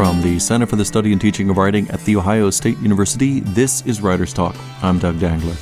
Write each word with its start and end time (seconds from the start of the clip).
From 0.00 0.22
the 0.22 0.38
Center 0.38 0.64
for 0.64 0.76
the 0.76 0.84
Study 0.86 1.12
and 1.12 1.20
Teaching 1.20 1.50
of 1.50 1.58
Writing 1.58 1.86
at 1.90 2.00
The 2.06 2.16
Ohio 2.16 2.48
State 2.48 2.78
University, 2.78 3.40
this 3.40 3.84
is 3.84 4.00
Writer's 4.00 4.32
Talk. 4.32 4.56
I'm 4.82 4.98
Doug 4.98 5.20
Dangler. 5.20 5.54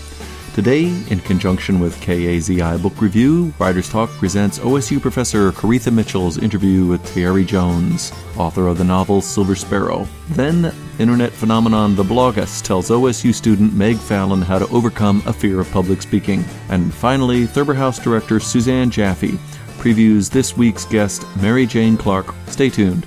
Today, 0.54 0.84
in 1.10 1.18
conjunction 1.18 1.80
with 1.80 2.00
KAZI 2.02 2.80
Book 2.80 3.00
Review, 3.00 3.52
Writers 3.58 3.90
Talk 3.90 4.08
presents 4.10 4.60
OSU 4.60 5.02
professor 5.02 5.50
Koritha 5.50 5.92
Mitchell's 5.92 6.38
interview 6.38 6.86
with 6.86 7.02
Tayari 7.02 7.44
Jones, 7.44 8.12
author 8.36 8.68
of 8.68 8.78
the 8.78 8.84
novel 8.84 9.20
Silver 9.20 9.56
Sparrow. 9.56 10.06
Then, 10.28 10.72
internet 11.00 11.32
phenomenon 11.32 11.96
The 11.96 12.04
Bloggess 12.04 12.62
tells 12.62 12.90
OSU 12.90 13.34
student 13.34 13.74
Meg 13.74 13.96
Fallon 13.96 14.40
how 14.40 14.60
to 14.60 14.68
overcome 14.68 15.20
a 15.26 15.32
fear 15.32 15.58
of 15.58 15.68
public 15.72 16.00
speaking. 16.00 16.44
And 16.68 16.94
finally, 16.94 17.44
Thurber 17.44 17.74
House 17.74 17.98
director 17.98 18.38
Susanne 18.38 18.92
Jaffee 18.92 19.36
previews 19.78 20.30
this 20.30 20.56
week's 20.56 20.84
guest, 20.84 21.24
Mary 21.42 21.66
Jane 21.66 21.96
Clark. 21.96 22.32
Stay 22.46 22.70
tuned. 22.70 23.04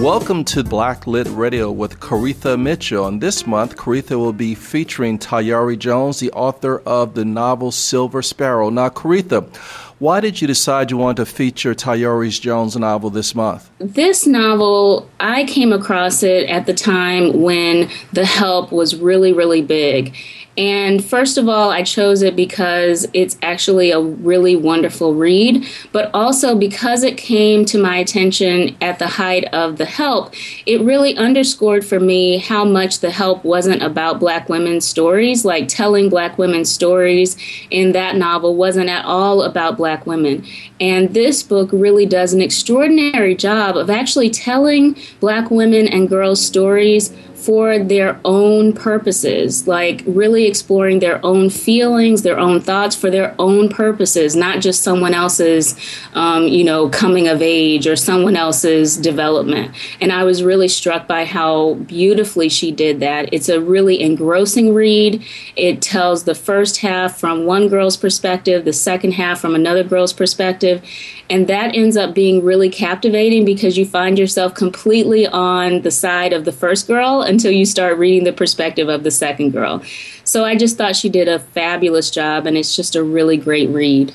Welcome 0.00 0.44
to 0.46 0.64
Blacklit 0.64 1.36
Radio 1.36 1.70
with 1.70 2.00
Koritha 2.00 2.58
Mitchell. 2.58 3.06
And 3.06 3.20
this 3.20 3.46
month, 3.46 3.76
Koritha 3.76 4.16
will 4.16 4.32
be 4.32 4.54
featuring 4.54 5.18
Tayari 5.18 5.78
Jones, 5.78 6.20
the 6.20 6.32
author 6.32 6.78
of 6.86 7.12
the 7.12 7.26
novel 7.26 7.70
Silver 7.70 8.22
Sparrow. 8.22 8.70
Now, 8.70 8.88
Koritha, 8.88 9.54
why 9.98 10.20
did 10.20 10.40
you 10.40 10.46
decide 10.46 10.90
you 10.90 10.96
wanted 10.96 11.18
to 11.18 11.26
feature 11.26 11.74
Tayari 11.74 12.40
Jones' 12.40 12.78
novel 12.78 13.10
this 13.10 13.34
month? 13.34 13.68
This 13.78 14.26
novel, 14.26 15.06
I 15.20 15.44
came 15.44 15.70
across 15.70 16.22
it 16.22 16.48
at 16.48 16.64
the 16.64 16.72
time 16.72 17.42
when 17.42 17.90
The 18.14 18.24
Help 18.24 18.72
was 18.72 18.96
really, 18.96 19.34
really 19.34 19.60
big. 19.60 20.16
And 20.60 21.02
first 21.02 21.38
of 21.38 21.48
all, 21.48 21.70
I 21.70 21.82
chose 21.82 22.20
it 22.20 22.36
because 22.36 23.08
it's 23.14 23.38
actually 23.42 23.92
a 23.92 23.98
really 23.98 24.56
wonderful 24.56 25.14
read, 25.14 25.66
but 25.90 26.10
also 26.12 26.54
because 26.54 27.02
it 27.02 27.16
came 27.16 27.64
to 27.64 27.78
my 27.78 27.96
attention 27.96 28.76
at 28.82 28.98
the 28.98 29.06
height 29.06 29.46
of 29.54 29.78
The 29.78 29.86
Help, 29.86 30.34
it 30.66 30.82
really 30.82 31.16
underscored 31.16 31.82
for 31.82 31.98
me 31.98 32.36
how 32.36 32.66
much 32.66 32.98
The 32.98 33.10
Help 33.10 33.42
wasn't 33.42 33.82
about 33.82 34.20
Black 34.20 34.50
women's 34.50 34.84
stories. 34.84 35.46
Like 35.46 35.66
telling 35.66 36.10
Black 36.10 36.36
women's 36.36 36.70
stories 36.70 37.38
in 37.70 37.92
that 37.92 38.16
novel 38.16 38.54
wasn't 38.54 38.90
at 38.90 39.06
all 39.06 39.42
about 39.42 39.78
Black 39.78 40.06
women. 40.06 40.44
And 40.78 41.14
this 41.14 41.42
book 41.42 41.70
really 41.72 42.04
does 42.04 42.34
an 42.34 42.42
extraordinary 42.42 43.34
job 43.34 43.78
of 43.78 43.88
actually 43.88 44.28
telling 44.28 44.94
Black 45.20 45.50
women 45.50 45.88
and 45.88 46.06
girls' 46.06 46.44
stories 46.44 47.16
for 47.40 47.78
their 47.78 48.20
own 48.24 48.72
purposes, 48.72 49.66
like 49.66 50.02
really 50.06 50.46
exploring 50.46 50.98
their 50.98 51.24
own 51.24 51.48
feelings, 51.50 52.22
their 52.22 52.38
own 52.38 52.60
thoughts 52.60 52.94
for 52.94 53.10
their 53.10 53.34
own 53.38 53.68
purposes, 53.68 54.36
not 54.36 54.60
just 54.60 54.82
someone 54.82 55.14
else's, 55.14 55.74
um, 56.14 56.46
you 56.46 56.62
know, 56.62 56.88
coming 56.90 57.28
of 57.28 57.40
age 57.40 57.86
or 57.86 57.96
someone 57.96 58.36
else's 58.36 58.96
development. 58.96 59.74
And 60.00 60.12
I 60.12 60.24
was 60.24 60.42
really 60.42 60.68
struck 60.68 61.08
by 61.08 61.24
how 61.24 61.74
beautifully 61.74 62.48
she 62.48 62.70
did 62.70 63.00
that. 63.00 63.32
It's 63.32 63.48
a 63.48 63.60
really 63.60 64.00
engrossing 64.02 64.74
read. 64.74 65.24
It 65.56 65.80
tells 65.80 66.24
the 66.24 66.34
first 66.34 66.78
half 66.78 67.18
from 67.18 67.46
one 67.46 67.68
girl's 67.68 67.96
perspective, 67.96 68.64
the 68.64 68.72
second 68.72 69.12
half 69.12 69.40
from 69.40 69.54
another 69.54 69.82
girl's 69.82 70.12
perspective. 70.12 70.82
And 71.30 71.46
that 71.46 71.76
ends 71.76 71.96
up 71.96 72.12
being 72.12 72.44
really 72.44 72.68
captivating 72.68 73.44
because 73.44 73.78
you 73.78 73.86
find 73.86 74.18
yourself 74.18 74.52
completely 74.54 75.28
on 75.28 75.82
the 75.82 75.90
side 75.92 76.32
of 76.32 76.44
the 76.44 76.50
first 76.50 76.88
girl 76.88 77.22
until 77.22 77.52
you 77.52 77.64
start 77.64 77.98
reading 77.98 78.24
the 78.24 78.32
perspective 78.32 78.88
of 78.88 79.04
the 79.04 79.12
second 79.12 79.52
girl. 79.52 79.80
So 80.24 80.44
I 80.44 80.56
just 80.56 80.76
thought 80.76 80.96
she 80.96 81.08
did 81.08 81.28
a 81.28 81.38
fabulous 81.38 82.10
job, 82.10 82.46
and 82.46 82.58
it's 82.58 82.74
just 82.74 82.96
a 82.96 83.02
really 83.02 83.36
great 83.36 83.70
read. 83.70 84.12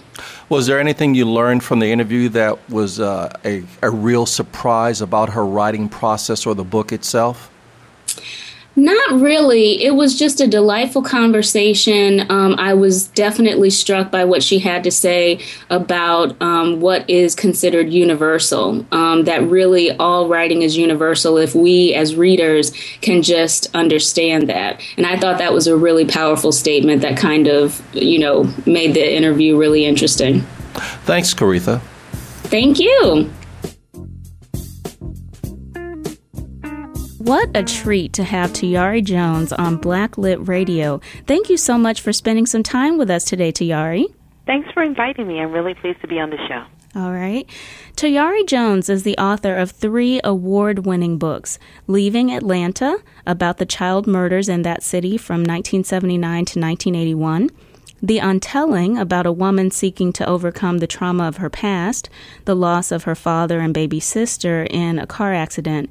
Was 0.50 0.68
there 0.68 0.80
anything 0.80 1.16
you 1.16 1.26
learned 1.26 1.64
from 1.64 1.80
the 1.80 1.92
interview 1.92 2.28
that 2.30 2.70
was 2.70 3.00
uh, 3.00 3.32
a, 3.46 3.64
a 3.82 3.90
real 3.90 4.26
surprise 4.26 5.02
about 5.02 5.30
her 5.30 5.46
writing 5.46 5.88
process 5.88 6.46
or 6.46 6.54
the 6.54 6.64
book 6.66 6.92
itself? 6.92 7.50
Not 8.78 9.22
really. 9.22 9.84
It 9.84 9.96
was 9.96 10.20
just 10.20 10.42
a 10.42 10.48
delightful 10.48 11.02
conversation. 11.02 12.30
Um, 12.30 12.56
I 12.58 12.74
was 12.74 13.08
definitely 13.08 13.70
struck 13.70 14.12
by 14.12 14.26
what 14.26 14.44
she 14.44 14.60
had 14.60 14.84
to 14.84 14.92
say 14.92 15.40
about 15.70 16.40
um, 16.42 16.82
what 16.82 17.10
is 17.10 17.36
considered 17.36 17.94
universal. 17.94 18.86
Um, 18.92 19.24
that 19.24 19.44
really 19.44 19.92
all 19.92 20.28
writing 20.28 20.62
is 20.62 20.76
universal 20.76 21.38
if 21.38 21.56
we 21.56 21.94
as 21.94 22.16
readers 22.16 22.72
can 23.00 23.22
just 23.22 23.74
understand 23.74 24.50
that. 24.50 24.82
And 24.98 25.06
I 25.06 25.18
thought 25.18 25.38
that 25.38 25.54
was 25.54 25.68
a 25.68 25.78
really 25.78 26.06
powerful 26.06 26.52
statement 26.52 27.02
that 27.02 27.18
kind 27.18 27.48
of, 27.48 27.82
you 27.94 28.20
know, 28.20 28.52
made 28.66 28.94
the 28.94 29.16
interview 29.16 29.58
really 29.58 29.86
interesting. 29.86 30.42
Thanks, 31.06 31.34
Koritha. 31.34 31.80
Thank 32.50 32.80
you. 32.80 33.32
What 37.26 37.50
a 37.56 37.64
treat 37.64 38.14
to 38.14 38.24
have 38.24 38.54
Tayari 38.54 39.04
Jones 39.04 39.52
on 39.52 39.80
Blacklit 39.80 40.48
Radio. 40.48 41.02
Thank 41.26 41.50
you 41.50 41.58
so 41.58 41.76
much 41.76 42.00
for 42.02 42.14
spending 42.14 42.46
some 42.46 42.62
time 42.62 43.00
with 43.00 43.10
us 43.10 43.24
today, 43.24 43.52
Tayari. 43.52 44.14
Thanks 44.46 44.72
for 44.74 44.84
inviting 44.84 45.28
me. 45.28 45.40
I'm 45.40 45.52
really 45.52 45.74
pleased 45.74 46.02
to 46.02 46.08
be 46.08 46.20
on 46.20 46.30
the 46.30 46.38
show. 46.48 46.66
All 46.94 47.12
right. 47.12 47.50
Tayari 47.96 48.46
Jones 48.46 48.90
is 48.90 49.02
the 49.02 49.18
author 49.18 49.56
of 49.56 49.72
three 49.72 50.22
award 50.24 50.86
winning 50.86 51.18
books 51.18 51.58
Leaving 51.88 52.32
Atlanta, 52.32 53.00
about 53.26 53.58
the 53.58 53.66
child 53.66 54.06
murders 54.06 54.48
in 54.48 54.62
that 54.62 54.84
city 54.84 55.18
from 55.18 55.40
1979 55.40 56.22
to 56.46 56.60
1981. 56.60 57.50
The 58.04 58.20
Untelling, 58.20 59.00
about 59.00 59.26
a 59.26 59.32
woman 59.32 59.72
seeking 59.72 60.14
to 60.14 60.30
overcome 60.30 60.78
the 60.78 60.86
trauma 60.86 61.28
of 61.28 61.38
her 61.38 61.50
past, 61.50 62.08
the 62.44 62.56
loss 62.56 62.92
of 62.92 63.06
her 63.06 63.16
father 63.16 63.62
and 63.62 63.74
baby 63.74 64.00
sister 64.00 64.68
in 64.70 65.00
a 65.00 65.08
car 65.08 65.34
accident, 65.34 65.90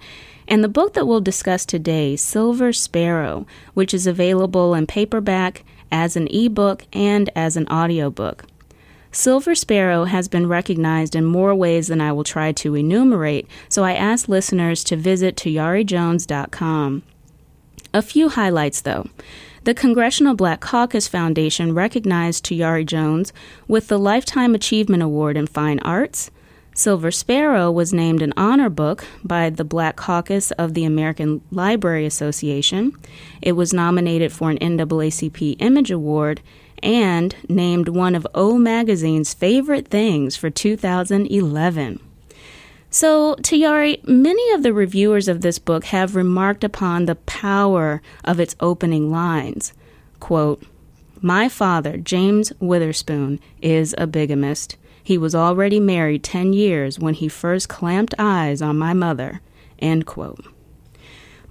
and 0.49 0.63
the 0.63 0.69
book 0.69 0.95
that 0.95 1.07
we'll 1.07 1.21
discuss 1.21 1.65
today, 1.65 2.17
Silver 2.17 2.73
Sparrow, 2.73 3.47
which 3.75 3.95
is 3.95 4.07
available 4.07 4.75
in 4.75 4.87
paperback, 4.87 5.65
as 5.91 6.17
an 6.17 6.29
ebook, 6.29 6.85
and 6.93 7.31
as 7.37 7.57
an 7.57 7.69
audiobook. 7.69 8.45
Silver 9.13 9.55
Sparrow 9.55 10.05
has 10.05 10.27
been 10.27 10.49
recognized 10.49 11.15
in 11.15 11.25
more 11.25 11.55
ways 11.55 11.87
than 11.87 12.01
I 12.01 12.11
will 12.11 12.25
try 12.25 12.51
to 12.53 12.75
enumerate, 12.75 13.47
so 13.69 13.85
I 13.85 13.95
ask 13.95 14.29
listeners 14.29 14.83
to 14.85 14.97
visit 14.97 15.37
tayarijones.com. 15.37 17.03
A 17.93 18.03
few 18.03 18.29
highlights, 18.29 18.81
though. 18.81 19.09
The 19.63 19.73
Congressional 19.73 20.35
Black 20.35 20.61
Caucus 20.61 21.07
Foundation 21.07 21.75
recognized 21.75 22.45
Tayari 22.45 22.85
Jones 22.85 23.33
with 23.69 23.87
the 23.87 23.99
Lifetime 23.99 24.55
Achievement 24.55 25.03
Award 25.03 25.37
in 25.37 25.47
Fine 25.47 25.79
Arts, 25.79 26.31
Silver 26.77 27.13
Sparrow 27.13 27.71
was 27.71 27.93
named 27.93 28.21
an 28.21 28.33
honor 28.37 28.69
book 28.69 29.07
by 29.23 29.49
the 29.49 29.63
Black 29.63 29.95
Caucus 29.95 30.51
of 30.53 30.75
the 30.75 30.85
American 30.85 31.41
Library 31.53 32.05
Association. 32.05 32.93
It 33.41 33.53
was 33.53 33.73
nominated 33.73 34.33
for 34.33 34.51
an 34.51 34.59
NAACP 34.59 35.55
Image 35.61 35.93
Award 35.93 36.41
and 36.83 37.37
named 37.49 37.89
one 37.89 38.17
of 38.17 38.27
O 38.35 38.59
Magazine's 38.59 39.35
favorite 39.35 39.87
things 39.87 40.35
for 40.35 40.51
2011. 40.51 42.01
So, 42.91 43.37
Tayari, 43.37 44.07
many 44.09 44.51
of 44.51 44.65
the 44.65 44.73
reviewers 44.73 45.29
of 45.29 45.43
this 45.43 45.61
book 45.61 45.85
have 45.87 46.17
remarked 46.17 46.65
upon 46.65 47.07
the 47.07 47.15
power 47.15 48.03
of 48.25 48.41
its 48.41 48.57
opening 48.59 49.13
lines. 49.13 49.73
Quote, 50.19 50.65
My 51.21 51.49
father, 51.49 51.97
James 51.99 52.53
Witherspoon, 52.59 53.39
is 53.63 53.95
a 53.97 54.09
bigamist. 54.09 54.77
He 55.05 55.19
was 55.19 55.35
already 55.35 55.79
married 55.79 56.25
10 56.25 56.55
years 56.55 56.99
when 56.99 57.13
he 57.13 57.29
first 57.29 57.69
clamped 57.69 58.15
eyes 58.19 58.63
on 58.63 58.79
my 58.79 58.95
mother. 58.95 59.43
End 59.79 60.07
quote. 60.07 60.47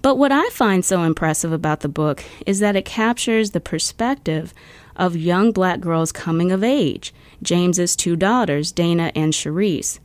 But 0.01 0.17
what 0.17 0.31
I 0.31 0.49
find 0.49 0.83
so 0.83 1.03
impressive 1.03 1.53
about 1.53 1.81
the 1.81 1.87
book 1.87 2.23
is 2.47 2.59
that 2.59 2.75
it 2.75 2.83
captures 2.83 3.51
the 3.51 3.61
perspective 3.61 4.53
of 4.95 5.15
young 5.15 5.51
black 5.51 5.79
girls 5.79 6.11
coming 6.11 6.51
of 6.51 6.63
age, 6.63 7.13
James's 7.43 7.95
two 7.95 8.15
daughters, 8.15 8.71
Dana 8.71 9.11
and 9.15 9.33
Cherise. 9.33 9.99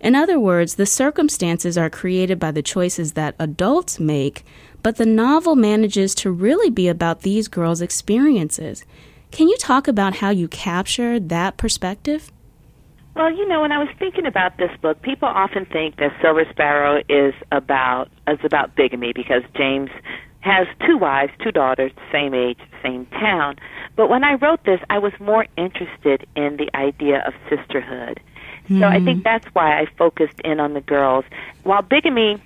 In 0.00 0.14
other 0.14 0.38
words, 0.38 0.74
the 0.74 0.84
circumstances 0.84 1.78
are 1.78 1.88
created 1.88 2.38
by 2.38 2.50
the 2.50 2.62
choices 2.62 3.12
that 3.12 3.36
adults 3.38 3.98
make, 3.98 4.44
but 4.82 4.96
the 4.96 5.06
novel 5.06 5.54
manages 5.54 6.14
to 6.16 6.30
really 6.30 6.70
be 6.70 6.88
about 6.88 7.22
these 7.22 7.48
girls' 7.48 7.80
experiences. 7.80 8.84
Can 9.30 9.48
you 9.48 9.56
talk 9.56 9.88
about 9.88 10.16
how 10.16 10.30
you 10.30 10.48
capture 10.48 11.18
that 11.20 11.56
perspective? 11.56 12.30
Well, 13.18 13.32
you 13.32 13.48
know, 13.48 13.62
when 13.62 13.72
I 13.72 13.78
was 13.78 13.88
thinking 13.98 14.26
about 14.26 14.58
this 14.58 14.70
book, 14.80 15.02
people 15.02 15.26
often 15.26 15.66
think 15.66 15.96
that 15.96 16.12
Silver 16.22 16.44
Sparrow 16.50 17.02
is 17.08 17.34
about 17.50 18.08
is 18.28 18.38
about 18.44 18.76
bigamy 18.76 19.12
because 19.12 19.42
James 19.56 19.90
has 20.38 20.68
two 20.86 20.96
wives, 20.96 21.32
two 21.42 21.50
daughters, 21.50 21.90
same 22.12 22.32
age, 22.32 22.60
same 22.80 23.06
town. 23.06 23.56
But 23.96 24.08
when 24.08 24.22
I 24.22 24.34
wrote 24.34 24.62
this, 24.64 24.78
I 24.88 25.00
was 25.00 25.12
more 25.18 25.46
interested 25.56 26.28
in 26.36 26.58
the 26.58 26.70
idea 26.76 27.24
of 27.26 27.34
sisterhood. 27.50 28.20
Mm-hmm. 28.64 28.80
So 28.80 28.86
I 28.86 29.00
think 29.00 29.08
mm-hmm. 29.08 29.22
that's 29.24 29.46
why 29.52 29.80
I 29.80 29.86
focused 29.98 30.40
in 30.44 30.60
on 30.60 30.74
the 30.74 30.80
girls. 30.80 31.24
While 31.64 31.82
bigamy 31.82 32.40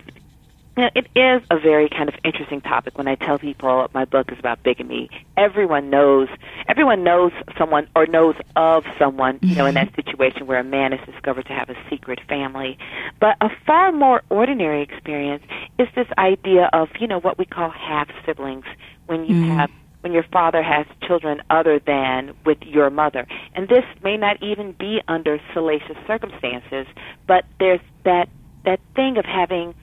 you 0.77 0.85
know, 0.85 0.91
it 0.95 1.07
is 1.15 1.43
a 1.51 1.59
very 1.59 1.89
kind 1.89 2.09
of 2.09 2.15
interesting 2.25 2.61
topic 2.61 2.97
when 2.97 3.07
I 3.07 3.15
tell 3.17 3.39
people 3.39 3.89
my 3.93 4.07
book 4.07 4.33
is 4.33 4.39
about 4.39 4.63
bigamy. 4.63 5.11
Everyone 5.37 5.91
knows, 5.91 6.29
everyone 6.67 7.05
knows 7.05 7.33
someone 7.59 7.89
or 7.95 8.07
knows 8.07 8.37
of 8.57 8.85
someone, 8.99 9.39
you 9.43 9.55
know, 9.55 9.67
in 9.67 9.75
that 9.75 9.89
mm-hmm. 9.89 9.97
situation 9.97 10.47
where 10.47 10.59
a 10.59 10.65
man 10.65 10.95
is 10.95 11.01
discovered 11.05 11.47
to 11.47 11.53
have 11.53 11.69
a 11.69 11.77
secret 11.91 12.21
family. 12.27 12.79
But 13.21 13.37
a 13.43 13.51
far 13.67 13.93
more 13.93 14.23
ordinary 14.31 14.83
experience 14.83 15.45
is 15.79 15.89
this 15.95 16.09
idea 16.17 16.71
of, 16.73 16.89
you 16.99 17.07
know, 17.07 17.21
what 17.21 17.37
we 17.39 17.45
call 17.45 17.69
half 17.69 18.09
siblings 18.25 18.65
when 19.07 19.27
you 19.27 19.35
mm-hmm. 19.35 19.59
have 19.59 19.71
when 20.01 20.13
your 20.13 20.25
father 20.33 20.65
has 20.65 20.85
children 21.07 21.41
other 21.49 21.79
than 21.79 22.35
with 22.45 22.61
your 22.63 22.91
mother. 22.91 23.25
And 23.55 23.69
this 23.69 23.85
may 24.03 24.17
not 24.17 24.43
even 24.43 24.73
be 24.73 25.01
under 25.07 25.41
salacious 25.53 25.97
circumstances, 26.09 26.87
but 27.29 27.45
there's 27.61 27.81
that 28.05 28.29
that 28.65 28.81
thing 28.95 29.17
of 29.17 29.25
having 29.25 29.75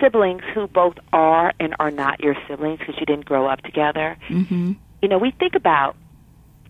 siblings 0.00 0.42
who 0.54 0.66
both 0.66 0.96
are 1.12 1.52
and 1.60 1.74
are 1.78 1.90
not 1.90 2.20
your 2.20 2.36
siblings 2.48 2.78
because 2.78 2.96
you 2.98 3.06
didn't 3.06 3.24
grow 3.24 3.46
up 3.46 3.62
together. 3.62 4.16
Mm-hmm. 4.28 4.72
You 5.02 5.08
know, 5.08 5.18
we 5.18 5.30
think 5.32 5.54
about, 5.54 5.96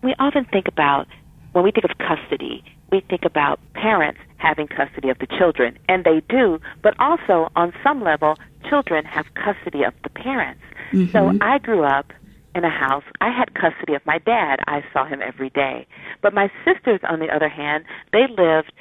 we 0.03 0.13
often 0.19 0.45
think 0.45 0.67
about, 0.67 1.07
when 1.53 1.63
we 1.63 1.71
think 1.71 1.85
of 1.85 1.97
custody, 1.97 2.63
we 2.91 3.01
think 3.01 3.23
about 3.23 3.59
parents 3.73 4.19
having 4.37 4.67
custody 4.67 5.09
of 5.09 5.17
the 5.19 5.27
children, 5.27 5.77
and 5.89 6.03
they 6.03 6.21
do, 6.29 6.59
but 6.81 6.93
also 6.99 7.51
on 7.55 7.73
some 7.83 8.03
level, 8.03 8.37
children 8.69 9.05
have 9.05 9.25
custody 9.33 9.83
of 9.83 9.93
the 10.03 10.09
parents. 10.09 10.61
Mm-hmm. 10.91 11.11
So 11.11 11.37
I 11.41 11.57
grew 11.57 11.83
up 11.83 12.11
in 12.53 12.63
a 12.63 12.69
house. 12.69 13.03
I 13.21 13.31
had 13.31 13.53
custody 13.53 13.95
of 13.95 14.05
my 14.05 14.17
dad. 14.19 14.59
I 14.67 14.83
saw 14.93 15.05
him 15.05 15.21
every 15.21 15.49
day. 15.49 15.87
But 16.21 16.33
my 16.33 16.51
sisters, 16.63 16.99
on 17.07 17.19
the 17.19 17.29
other 17.29 17.49
hand, 17.49 17.85
they 18.11 18.27
lived 18.27 18.71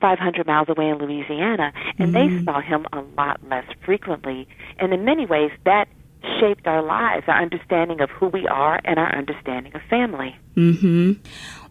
500 0.00 0.46
miles 0.46 0.68
away 0.68 0.88
in 0.88 0.98
Louisiana, 0.98 1.72
and 1.98 2.12
Mm-hmm. 2.14 2.38
they 2.38 2.44
saw 2.44 2.60
him 2.60 2.86
a 2.92 3.02
lot 3.16 3.40
less 3.48 3.64
frequently. 3.84 4.48
And 4.78 4.92
in 4.92 5.04
many 5.04 5.26
ways, 5.26 5.50
that 5.64 5.86
shaped 6.38 6.66
our 6.66 6.82
lives, 6.82 7.24
our 7.28 7.40
understanding 7.40 8.00
of 8.00 8.10
who 8.10 8.26
we 8.26 8.46
are, 8.46 8.78
and 8.84 8.98
our 8.98 9.14
understanding 9.14 9.74
of 9.74 9.80
family. 9.88 10.36
hmm 10.54 11.12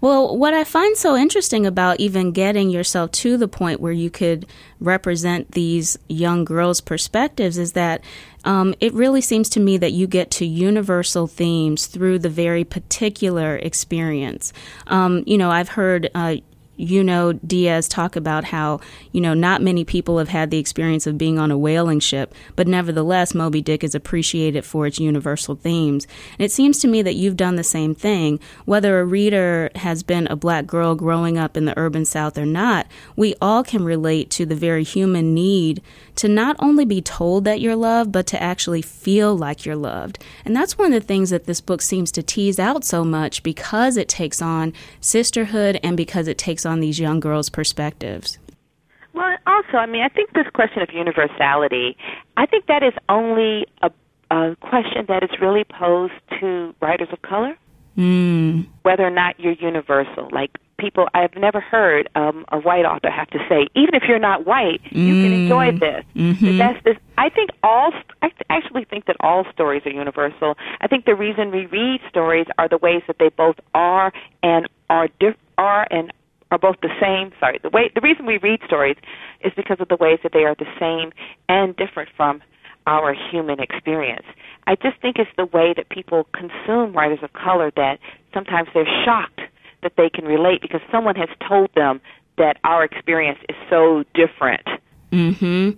Well, 0.01 0.35
what 0.37 0.53
I 0.55 0.63
find 0.63 0.97
so 0.97 1.15
interesting 1.15 1.67
about 1.67 1.99
even 1.99 2.31
getting 2.31 2.71
yourself 2.71 3.11
to 3.11 3.37
the 3.37 3.47
point 3.47 3.79
where 3.79 3.91
you 3.91 4.09
could 4.09 4.47
represent 4.79 5.51
these 5.51 5.99
young 6.07 6.45
girls' 6.45 6.81
perspectives 6.81 7.57
is 7.59 7.73
that 7.73 8.01
um, 8.43 8.73
it 8.79 8.91
really 8.93 9.21
seems 9.21 9.49
to 9.49 9.59
me 9.59 9.77
that 9.77 9.91
you 9.91 10.07
get 10.07 10.31
to 10.31 10.45
universal 10.45 11.27
themes 11.27 11.85
through 11.85 12.17
the 12.19 12.29
very 12.29 12.63
particular 12.63 13.57
experience. 13.57 14.51
Um, 14.87 15.23
you 15.27 15.37
know, 15.37 15.51
I've 15.51 15.69
heard. 15.69 16.09
Uh, 16.15 16.37
you 16.79 17.03
know, 17.03 17.33
Diaz 17.33 17.89
talk 17.89 18.15
about 18.15 18.45
how, 18.45 18.79
you 19.11 19.19
know, 19.19 19.33
not 19.33 19.61
many 19.61 19.83
people 19.83 20.17
have 20.17 20.29
had 20.29 20.49
the 20.49 20.57
experience 20.57 21.05
of 21.05 21.17
being 21.17 21.37
on 21.37 21.51
a 21.51 21.57
whaling 21.57 21.99
ship, 21.99 22.33
but 22.55 22.69
nevertheless, 22.69 23.35
Moby 23.35 23.61
Dick 23.61 23.83
is 23.83 23.93
appreciated 23.93 24.63
for 24.63 24.87
its 24.87 24.97
universal 24.97 25.55
themes. 25.55 26.07
And 26.37 26.45
it 26.45 26.53
seems 26.53 26.79
to 26.79 26.87
me 26.87 27.01
that 27.01 27.15
you've 27.15 27.35
done 27.35 27.57
the 27.57 27.65
same 27.65 27.93
thing. 27.93 28.39
Whether 28.63 28.99
a 28.99 29.05
reader 29.05 29.69
has 29.75 30.03
been 30.03 30.27
a 30.27 30.37
black 30.37 30.67
girl 30.67 30.95
growing 30.95 31.37
up 31.37 31.57
in 31.57 31.65
the 31.65 31.77
urban 31.77 32.05
South 32.05 32.37
or 32.37 32.45
not, 32.45 32.87
we 33.17 33.35
all 33.41 33.61
can 33.61 33.83
relate 33.83 34.29
to 34.31 34.45
the 34.45 34.55
very 34.55 34.85
human 34.85 35.33
need 35.33 35.81
to 36.15 36.29
not 36.29 36.55
only 36.59 36.85
be 36.85 37.01
told 37.01 37.43
that 37.43 37.59
you're 37.59 37.75
loved, 37.75 38.11
but 38.11 38.27
to 38.27 38.41
actually 38.41 38.81
feel 38.81 39.35
like 39.37 39.65
you're 39.65 39.75
loved. 39.75 40.23
And 40.45 40.55
that's 40.55 40.77
one 40.77 40.93
of 40.93 41.01
the 41.01 41.07
things 41.07 41.29
that 41.29 41.45
this 41.45 41.61
book 41.61 41.81
seems 41.81 42.11
to 42.13 42.23
tease 42.23 42.59
out 42.59 42.85
so 42.85 43.03
much 43.03 43.43
because 43.43 43.97
it 43.97 44.07
takes 44.07 44.41
on 44.41 44.73
sisterhood 45.01 45.79
and 45.83 45.97
because 45.97 46.27
it 46.27 46.37
takes 46.37 46.65
on 46.65 46.68
these 46.79 46.99
young 46.99 47.19
girls' 47.19 47.49
perspectives. 47.49 48.37
Well, 49.13 49.35
also, 49.47 49.77
I 49.77 49.87
mean, 49.87 50.03
I 50.03 50.09
think 50.09 50.33
this 50.33 50.45
question 50.53 50.81
of 50.83 50.89
universality, 50.93 51.97
I 52.37 52.45
think 52.45 52.67
that 52.67 52.83
is 52.83 52.93
only 53.09 53.65
a, 53.81 53.89
a 54.29 54.55
question 54.61 55.05
that 55.07 55.23
is 55.23 55.31
really 55.41 55.63
posed 55.63 56.13
to 56.39 56.75
writers 56.81 57.07
of 57.11 57.21
color, 57.23 57.57
Mm. 57.97 58.67
whether 58.83 59.03
or 59.05 59.09
not 59.09 59.37
you're 59.39 59.53
universal. 59.59 60.29
Like 60.31 60.51
people, 60.77 61.09
I've 61.13 61.35
never 61.35 61.59
heard 61.59 62.07
um, 62.15 62.45
a 62.49 62.57
white 62.59 62.85
author 62.85 63.09
have 63.09 63.29
to 63.31 63.39
say, 63.49 63.67
even 63.75 63.93
if 63.93 64.03
you're 64.07 64.19
not 64.19 64.45
white, 64.45 64.79
you 64.91 65.21
can 65.21 65.33
enjoy 65.33 65.71
this. 65.77 66.05
Mhm. 66.15 66.57
That's 66.59 66.81
this. 66.85 66.95
I 67.17 67.27
think 67.27 67.49
all. 67.61 67.91
I 68.21 68.31
actually 68.49 68.85
think 68.85 69.05
that 69.07 69.17
all 69.19 69.43
stories 69.51 69.81
are 69.85 69.89
universal. 69.91 70.55
I 70.79 70.87
think 70.87 71.05
the 71.05 71.15
reason 71.15 71.51
we 71.51 71.65
read 71.65 71.99
stories 72.09 72.45
are 72.57 72.69
the 72.69 72.77
ways 72.77 73.01
that 73.07 73.17
they 73.19 73.29
both 73.29 73.59
are 73.73 74.13
and 74.43 74.69
are 74.89 75.09
diff- 75.19 75.35
are 75.57 75.85
and 75.91 76.13
are 76.51 76.57
both 76.57 76.77
the 76.81 76.89
same. 76.99 77.31
Sorry, 77.39 77.59
the 77.61 77.69
way 77.69 77.91
the 77.93 78.01
reason 78.01 78.25
we 78.25 78.37
read 78.37 78.59
stories 78.65 78.97
is 79.41 79.53
because 79.55 79.77
of 79.79 79.87
the 79.87 79.97
ways 79.97 80.19
that 80.23 80.33
they 80.33 80.45
are 80.45 80.55
the 80.55 80.69
same 80.79 81.11
and 81.47 81.75
different 81.75 82.09
from 82.15 82.41
our 82.87 83.13
human 83.13 83.59
experience. 83.59 84.25
I 84.67 84.75
just 84.75 84.99
think 85.01 85.17
it's 85.19 85.29
the 85.37 85.45
way 85.45 85.73
that 85.75 85.89
people 85.89 86.27
consume 86.33 86.93
writers 86.93 87.19
of 87.21 87.33
color 87.33 87.71
that 87.75 87.99
sometimes 88.33 88.69
they're 88.73 88.87
shocked 89.05 89.41
that 89.83 89.93
they 89.95 90.09
can 90.09 90.25
relate 90.25 90.61
because 90.61 90.81
someone 90.91 91.15
has 91.15 91.29
told 91.47 91.69
them 91.75 92.01
that 92.37 92.57
our 92.63 92.83
experience 92.83 93.39
is 93.47 93.55
so 93.69 94.03
different. 94.13 94.67
Hmm. 95.11 95.71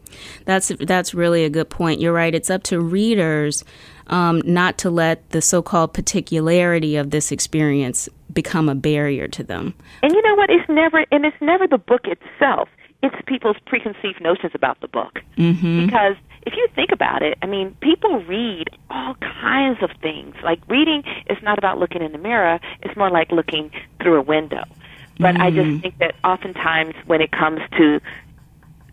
That's 0.46 0.74
that's 0.80 1.14
really 1.14 1.46
a 1.46 1.50
good 1.50 1.70
point. 1.70 2.02
You're 2.02 2.12
right. 2.12 2.36
It's 2.36 2.50
up 2.50 2.64
to 2.64 2.82
readers 2.82 3.64
um, 4.08 4.42
not 4.44 4.78
to 4.80 4.90
let 4.90 5.30
the 5.30 5.42
so-called 5.42 5.94
particularity 5.94 6.98
of 6.98 7.12
this 7.12 7.32
experience 7.32 8.10
become 8.34 8.70
a 8.70 8.76
barrier 8.76 9.28
to 9.28 9.44
them. 9.44 9.74
And 10.04 10.14
you 10.14 10.22
know 10.22 10.36
what? 10.36 10.50
It's 10.50 10.68
never 10.70 11.06
and 11.12 11.26
it's 11.26 11.42
never 11.42 11.68
the 11.68 11.78
book 11.78 12.02
itself. 12.06 12.70
It's 13.04 13.16
people's 13.26 13.58
preconceived 13.66 14.22
notions 14.22 14.52
about 14.54 14.80
the 14.82 14.88
book. 14.88 15.22
Mm-hmm. 15.38 15.86
Because 15.86 16.16
if 16.46 16.54
you 16.56 16.68
think 16.76 16.92
about 16.92 17.22
it, 17.22 17.38
I 17.42 17.46
mean, 17.48 17.76
people 17.82 18.24
read 18.24 18.70
all 18.90 19.16
kinds 19.16 19.82
of 19.82 19.90
things. 20.02 20.36
Like 20.44 20.60
reading 20.68 21.04
is 21.28 21.38
not 21.42 21.58
about 21.58 21.78
looking 21.78 22.02
in 22.02 22.12
the 22.12 22.18
mirror, 22.18 22.60
it's 22.82 22.96
more 22.96 23.10
like 23.10 23.32
looking 23.32 23.72
through 24.02 24.18
a 24.18 24.22
window. 24.22 24.64
But 25.20 25.40
I 25.40 25.52
just 25.52 25.82
think 25.82 25.98
that 26.00 26.16
oftentimes 26.24 26.96
when 27.06 27.22
it 27.22 27.32
comes 27.32 27.60
to 27.78 28.02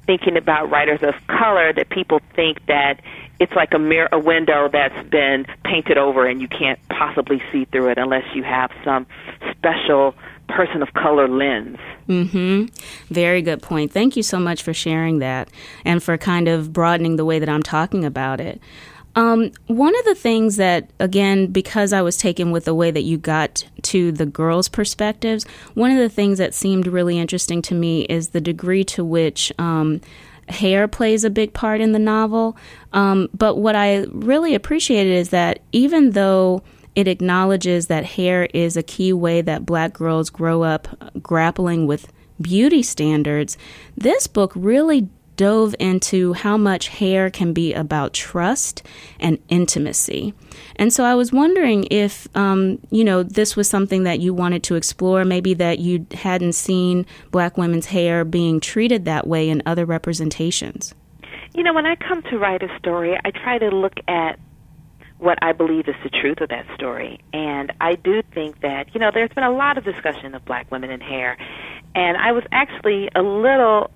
thinking 0.08 0.38
about 0.38 0.70
writers 0.70 1.00
of 1.02 1.14
color 1.26 1.70
that 1.70 1.90
people 1.90 2.19
think 2.34 2.64
that 2.64 2.99
it's 3.38 3.52
like 3.52 3.75
a 3.75 3.78
mirror 3.78 4.08
a 4.10 4.19
window 4.19 4.66
that's 4.72 5.06
been 5.10 5.44
painted 5.66 5.99
over 5.99 6.26
and 6.26 6.40
you 6.40 6.49
can't 6.49 6.78
possibly 6.88 7.43
see 7.52 7.66
through 7.66 7.90
it 7.90 7.99
unless 7.99 8.25
you 8.34 8.43
have 8.43 8.70
some 8.82 9.06
special 9.50 10.14
person 10.49 10.81
of 10.81 10.94
color 10.94 11.28
lens. 11.28 11.76
Mm-hmm. 12.08 13.12
Very 13.12 13.43
good 13.43 13.62
point. 13.62 13.93
Thank 13.93 14.16
you 14.16 14.22
so 14.22 14.38
much 14.38 14.62
for 14.62 14.72
sharing 14.72 15.19
that 15.19 15.50
and 15.84 16.02
for 16.02 16.16
kind 16.16 16.49
of 16.49 16.72
broadening 16.72 17.16
the 17.16 17.25
way 17.26 17.38
that 17.38 17.50
I'm 17.50 17.62
talking 17.62 18.02
about 18.06 18.40
it. 18.40 18.62
Um, 19.14 19.50
one 19.66 19.99
of 19.99 20.05
the 20.05 20.14
things 20.14 20.56
that, 20.56 20.90
again, 21.00 21.49
because 21.49 21.93
I 21.93 22.02
was 22.02 22.16
taken 22.16 22.50
with 22.50 22.66
the 22.66 22.75
way 22.75 22.90
that 22.90 23.02
you 23.02 23.19
got 23.19 23.64
to 23.82 24.12
the 24.12 24.26
girls' 24.26 24.69
perspectives, 24.69 25.44
one 25.75 25.90
of 25.90 25.99
the 25.99 26.08
things 26.08 26.38
that 26.38 26.55
seemed 26.55 26.87
really 26.87 27.19
interesting 27.19 27.62
to 27.62 27.75
me 27.75 28.02
is 28.02 28.28
the 28.28 28.40
degree 28.40 28.84
to 28.84 29.05
which 29.05 29.52
um, 29.58 30.00
hair 30.49 30.87
plays 30.88 31.25
a 31.25 31.31
big 31.31 31.52
part 31.52 31.81
in 31.81 31.93
the 31.93 31.99
novel. 31.99 32.56
Um, 32.92 33.28
but 33.35 33.56
what 33.56 33.75
I 33.75 34.06
really 34.11 34.54
appreciated 34.54 35.12
is 35.12 35.30
that 35.30 35.61
even 35.73 36.11
though 36.11 36.62
it 36.94 37.09
acknowledges 37.09 37.87
that 37.87 38.04
hair 38.04 38.49
is 38.54 38.76
a 38.76 38.83
key 38.83 39.12
way 39.12 39.40
that 39.40 39.66
black 39.66 39.92
girls 39.92 40.30
grow 40.30 40.62
up 40.62 40.88
grappling 41.23 41.87
with 41.87 42.12
beauty 42.40 42.83
standards, 42.83 43.56
this 43.97 44.26
book 44.26 44.52
really 44.54 45.09
dove 45.38 45.75
into 45.78 46.35
how 46.35 46.59
much 46.59 46.88
hair 46.88 47.30
can 47.30 47.54
be 47.54 47.73
about 47.73 48.12
trust 48.12 48.83
and 49.18 49.38
intimacy. 49.49 50.35
And 50.76 50.92
so 50.92 51.04
I 51.04 51.14
was 51.14 51.33
wondering 51.33 51.87
if, 51.90 52.28
um, 52.37 52.78
you 52.90 53.04
know, 53.04 53.23
this 53.23 53.57
was 53.57 53.71
something 53.71 54.02
that 54.02 54.21
you 54.21 54.35
wanted 54.35 54.62
to 54.64 54.75
explore, 54.75 55.25
maybe 55.25 55.54
that 55.54 55.78
you 55.78 56.07
hadn't 56.12 56.52
seen 56.52 57.07
black 57.30 57.57
women's 57.57 57.87
hair 57.87 58.25
being 58.25 58.61
treated 58.61 59.07
that 59.07 59.26
way 59.26 59.49
in 59.49 59.62
other 59.64 59.87
representations. 59.87 60.92
You 61.54 61.62
know, 61.62 61.73
when 61.73 61.87
I 61.87 61.95
come 61.95 62.21
to 62.25 62.38
write 62.38 62.62
a 62.62 62.78
story, 62.78 63.18
I 63.25 63.30
try 63.30 63.59
to 63.59 63.68
look 63.71 63.95
at 64.09 64.38
what 65.18 65.38
I 65.42 65.52
believe 65.52 65.88
is 65.88 65.97
the 66.02 66.11
truth 66.11 66.40
of 66.40 66.49
that 66.49 66.66
story. 66.75 67.21
And 67.33 67.73
I 67.80 67.95
do 67.95 68.23
think 68.35 68.61
that, 68.61 68.92
you 68.92 69.00
know, 69.00 69.11
there's 69.12 69.30
been 69.30 69.45
a 69.45 69.50
lot 69.50 69.78
of 69.78 69.85
discussion 69.85 70.35
of 70.35 70.45
black 70.45 70.71
women 70.71 70.90
in 70.90 71.00
hair. 71.00 71.37
And 71.95 72.16
I 72.16 72.33
was 72.33 72.45
actually 72.52 73.09
a 73.14 73.23
little 73.23 73.90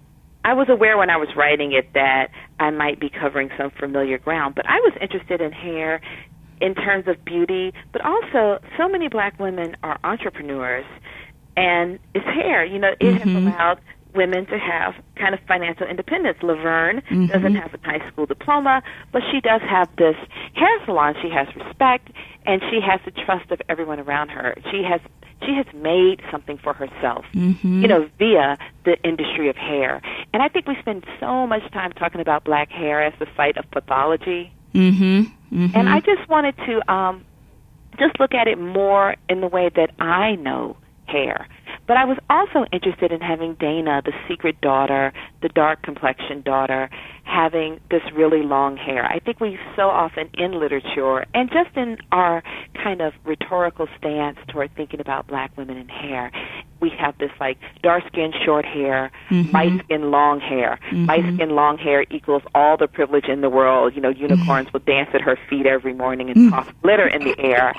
I 0.44 0.54
was 0.54 0.68
aware 0.68 0.96
when 0.99 1.11
I 1.11 1.16
was 1.16 1.28
writing 1.37 1.72
it 1.72 1.92
that 1.94 2.30
I 2.58 2.70
might 2.70 2.99
be 2.99 3.08
covering 3.08 3.50
some 3.56 3.70
familiar 3.70 4.18
ground, 4.18 4.54
but 4.54 4.66
I 4.68 4.80
was 4.80 4.92
interested 5.00 5.40
in 5.40 5.52
hair 5.52 6.00
in 6.61 6.75
terms 6.75 7.06
of 7.08 7.25
beauty, 7.25 7.72
but 7.92 8.02
also 8.04 8.61
so 8.76 8.88
many 8.88 9.08
black 9.08 9.38
women 9.38 9.76
are 9.82 9.99
entrepreneurs 10.04 10.87
and 11.56 11.99
it's 12.14 12.25
hair, 12.25 12.64
you 12.64 12.78
know, 12.78 12.92
it 12.99 13.12
has 13.14 13.22
mm-hmm. 13.22 13.49
allowed 13.49 13.80
women 14.14 14.46
to 14.46 14.58
have 14.58 14.94
kind 15.16 15.34
of 15.34 15.40
financial 15.46 15.87
independence. 15.87 16.38
Laverne 16.42 17.00
mm-hmm. 17.00 17.26
doesn't 17.26 17.54
have 17.54 17.75
a 17.75 17.78
high 17.82 18.06
school 18.11 18.26
diploma, 18.26 18.82
but 19.12 19.22
she 19.30 19.40
does 19.40 19.61
have 19.62 19.88
this 19.96 20.16
hair 20.54 20.84
salon. 20.84 21.14
She 21.22 21.30
has 21.30 21.49
respect 21.56 22.11
and 22.46 22.62
she 22.70 22.80
has 22.80 23.00
the 23.04 23.11
trust 23.11 23.50
of 23.50 23.61
everyone 23.68 24.00
around 24.00 24.28
her. 24.30 24.54
She 24.70 24.82
has 24.82 25.00
she 25.44 25.54
has 25.54 25.66
made 25.75 26.22
something 26.30 26.58
for 26.58 26.72
herself, 26.72 27.25
mm-hmm. 27.34 27.82
you 27.82 27.88
know, 27.88 28.08
via 28.18 28.58
the 28.84 28.96
industry 29.02 29.49
of 29.49 29.56
hair. 29.56 30.00
And 30.32 30.42
I 30.42 30.49
think 30.49 30.66
we 30.66 30.76
spend 30.80 31.04
so 31.20 31.46
much 31.46 31.62
time 31.72 31.92
talking 31.92 32.20
about 32.20 32.44
black 32.44 32.70
hair 32.70 33.02
as 33.02 33.12
the 33.18 33.26
site 33.37 33.56
of 33.56 33.70
pathology. 33.70 34.52
Mm-hmm. 34.75 35.22
Mm-hmm. 35.54 35.76
And 35.76 35.88
I 35.88 36.00
just 36.00 36.28
wanted 36.28 36.56
to 36.58 36.92
um, 36.92 37.25
just 37.99 38.18
look 38.18 38.34
at 38.34 38.49
it 38.49 38.58
more 38.58 39.16
in 39.28 39.40
the 39.40 39.49
way 39.49 39.70
that 39.75 39.90
I 40.00 40.37
know 40.37 40.76
hair. 41.06 41.46
But 41.86 41.96
I 41.96 42.04
was 42.04 42.18
also 42.30 42.64
interested 42.72 43.12
in 43.12 43.20
having 43.20 43.54
Dana, 43.54 44.02
the 44.04 44.12
secret 44.28 44.60
daughter, 44.60 45.12
the 45.40 45.48
dark 45.48 45.82
complexion 45.82 46.42
daughter, 46.42 46.88
having 47.24 47.80
this 47.90 48.02
really 48.14 48.42
long 48.42 48.76
hair. 48.76 49.04
I 49.04 49.18
think 49.18 49.40
we 49.40 49.58
so 49.76 49.88
often 49.88 50.30
in 50.34 50.58
literature 50.58 51.24
and 51.34 51.50
just 51.50 51.76
in 51.76 51.98
our 52.10 52.42
kind 52.74 53.00
of 53.00 53.12
rhetorical 53.24 53.88
stance 53.98 54.38
toward 54.48 54.74
thinking 54.74 55.00
about 55.00 55.26
black 55.26 55.56
women 55.56 55.76
and 55.76 55.90
hair, 55.90 56.30
we 56.80 56.90
have 56.98 57.16
this 57.18 57.30
like 57.38 57.58
dark 57.82 58.04
skin, 58.08 58.32
short 58.44 58.64
hair, 58.64 59.10
mm-hmm. 59.30 59.50
light 59.52 59.84
skin, 59.84 60.10
long 60.10 60.40
hair. 60.40 60.78
Mm-hmm. 60.86 61.06
Light 61.06 61.34
skin, 61.34 61.50
long 61.50 61.78
hair 61.78 62.04
equals 62.10 62.42
all 62.54 62.76
the 62.76 62.88
privilege 62.88 63.26
in 63.26 63.40
the 63.40 63.48
world. 63.48 63.94
You 63.94 64.00
know, 64.02 64.08
unicorns 64.08 64.66
mm-hmm. 64.66 64.78
will 64.78 64.84
dance 64.84 65.10
at 65.14 65.20
her 65.20 65.38
feet 65.48 65.64
every 65.64 65.94
morning 65.94 66.28
and 66.28 66.50
toss 66.50 66.66
glitter 66.82 67.06
in 67.06 67.22
the 67.22 67.38
air. 67.38 67.72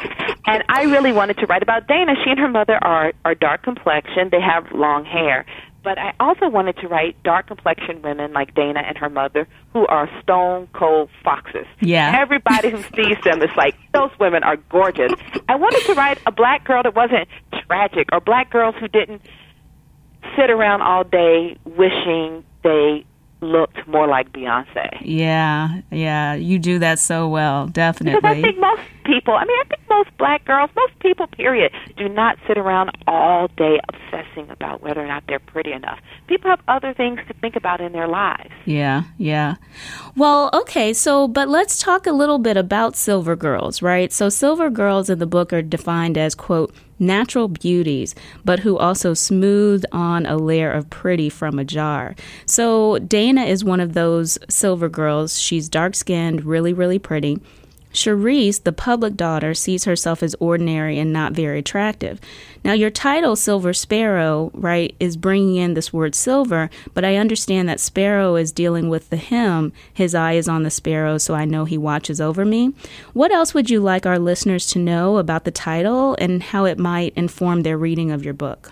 And 0.45 0.63
I 0.69 0.83
really 0.83 1.11
wanted 1.11 1.37
to 1.39 1.45
write 1.47 1.61
about 1.61 1.87
Dana. 1.87 2.13
She 2.23 2.31
and 2.31 2.39
her 2.39 2.47
mother 2.47 2.81
are 2.81 3.11
are 3.25 3.35
dark 3.35 3.63
complexion. 3.63 3.92
They 4.31 4.41
have 4.41 4.71
long 4.71 5.05
hair. 5.05 5.45
But 5.83 5.99
I 5.99 6.13
also 6.19 6.47
wanted 6.47 6.77
to 6.77 6.87
write 6.87 7.21
dark 7.23 7.47
complexioned 7.47 8.03
women 8.03 8.31
like 8.31 8.55
Dana 8.55 8.81
and 8.87 8.97
her 8.97 9.09
mother 9.09 9.47
who 9.73 9.85
are 9.87 10.09
stone 10.21 10.67
cold 10.73 11.09
foxes. 11.23 11.65
Yeah. 11.81 12.17
Everybody 12.21 12.69
who 12.69 12.81
sees 12.95 13.17
them 13.25 13.41
is 13.41 13.49
like, 13.57 13.75
those 13.93 14.11
women 14.17 14.43
are 14.43 14.55
gorgeous. 14.55 15.11
I 15.49 15.55
wanted 15.55 15.83
to 15.87 15.93
write 15.93 16.19
a 16.25 16.31
black 16.31 16.63
girl 16.63 16.83
that 16.83 16.95
wasn't 16.95 17.27
tragic 17.67 18.07
or 18.13 18.21
black 18.21 18.49
girls 18.49 18.75
who 18.79 18.87
didn't 18.87 19.21
sit 20.37 20.49
around 20.49 20.81
all 20.81 21.03
day 21.03 21.57
wishing 21.65 22.45
they 22.63 23.05
looked 23.43 23.85
more 23.87 24.07
like 24.07 24.31
Beyonce. 24.31 24.89
Yeah, 25.01 25.81
yeah, 25.91 26.33
you 26.33 26.59
do 26.59 26.79
that 26.79 26.97
so 26.97 27.27
well, 27.27 27.67
definitely. 27.67 28.21
Because 28.21 28.37
I 28.37 28.41
think 28.41 28.59
most 28.59 28.81
people, 29.03 29.33
I 29.33 29.45
mean, 29.45 29.57
I 29.61 29.67
think 29.67 29.81
most 29.89 30.17
black 30.17 30.45
girls, 30.45 30.69
most 30.75 30.97
people, 30.99 31.27
period, 31.27 31.71
do 31.97 32.09
not 32.09 32.37
sit 32.47 32.57
around 32.57 32.91
all 33.07 33.47
day 33.49 33.79
obsessing 33.89 34.49
about 34.49 34.81
whether 34.81 35.01
or 35.03 35.07
not 35.07 35.23
they're 35.27 35.39
pretty 35.39 35.71
enough. 35.71 35.99
People 36.27 36.49
have 36.49 36.61
other 36.67 36.93
things 36.93 37.19
to 37.27 37.33
think 37.35 37.55
about 37.55 37.81
in 37.81 37.91
their 37.91 38.07
lives. 38.07 38.51
Yeah, 38.65 39.03
yeah. 39.17 39.55
Well, 40.15 40.49
okay, 40.53 40.93
so, 40.93 41.27
but 41.27 41.49
let's 41.49 41.79
talk 41.79 42.07
a 42.07 42.11
little 42.11 42.39
bit 42.39 42.57
about 42.57 42.95
Silver 42.95 43.35
Girls, 43.35 43.81
right? 43.81 44.11
So, 44.11 44.29
Silver 44.29 44.69
Girls 44.69 45.09
in 45.09 45.19
the 45.19 45.25
book 45.25 45.53
are 45.53 45.61
defined 45.61 46.17
as, 46.17 46.35
quote, 46.35 46.73
natural 46.99 47.47
beauties, 47.47 48.15
but 48.45 48.59
who 48.59 48.77
also 48.77 49.13
smooth 49.13 49.83
on 49.91 50.25
a 50.25 50.37
layer 50.37 50.71
of 50.71 50.89
pretty 50.89 51.29
from 51.29 51.59
a 51.59 51.63
jar. 51.63 52.15
So 52.45 52.99
Dana 52.99 53.43
is 53.43 53.63
one 53.63 53.79
of 53.79 53.93
those 53.93 54.37
silver 54.49 54.89
girls. 54.89 55.39
She's 55.39 55.69
dark 55.69 55.95
skinned, 55.95 56.45
really, 56.45 56.73
really 56.73 56.99
pretty. 56.99 57.39
Cherise, 57.93 58.63
the 58.63 58.73
public 58.73 59.15
daughter, 59.15 59.53
sees 59.53 59.85
herself 59.85 60.23
as 60.23 60.35
ordinary 60.39 60.99
and 60.99 61.13
not 61.13 61.33
very 61.33 61.59
attractive. 61.59 62.19
Now, 62.63 62.73
your 62.73 62.89
title, 62.89 63.35
Silver 63.35 63.73
Sparrow, 63.73 64.51
right, 64.53 64.95
is 64.99 65.15
bringing 65.15 65.55
in 65.57 65.73
this 65.75 65.93
word 65.93 66.15
silver, 66.15 66.69
but 66.93 67.05
I 67.05 67.17
understand 67.17 67.69
that 67.69 67.79
Sparrow 67.79 68.35
is 68.35 68.51
dealing 68.51 68.89
with 68.89 69.09
the 69.09 69.17
him. 69.17 69.71
His 69.93 70.15
eye 70.15 70.33
is 70.33 70.49
on 70.49 70.63
the 70.63 70.69
sparrow, 70.69 71.17
so 71.17 71.33
I 71.33 71.45
know 71.45 71.65
he 71.65 71.77
watches 71.77 72.19
over 72.19 72.43
me. 72.43 72.73
What 73.13 73.31
else 73.31 73.53
would 73.53 73.69
you 73.69 73.79
like 73.79 74.05
our 74.05 74.19
listeners 74.19 74.67
to 74.67 74.79
know 74.79 75.17
about 75.17 75.43
the 75.43 75.51
title 75.51 76.15
and 76.19 76.41
how 76.41 76.65
it 76.65 76.79
might 76.79 77.13
inform 77.15 77.61
their 77.61 77.77
reading 77.77 78.11
of 78.11 78.25
your 78.25 78.33
book? 78.33 78.71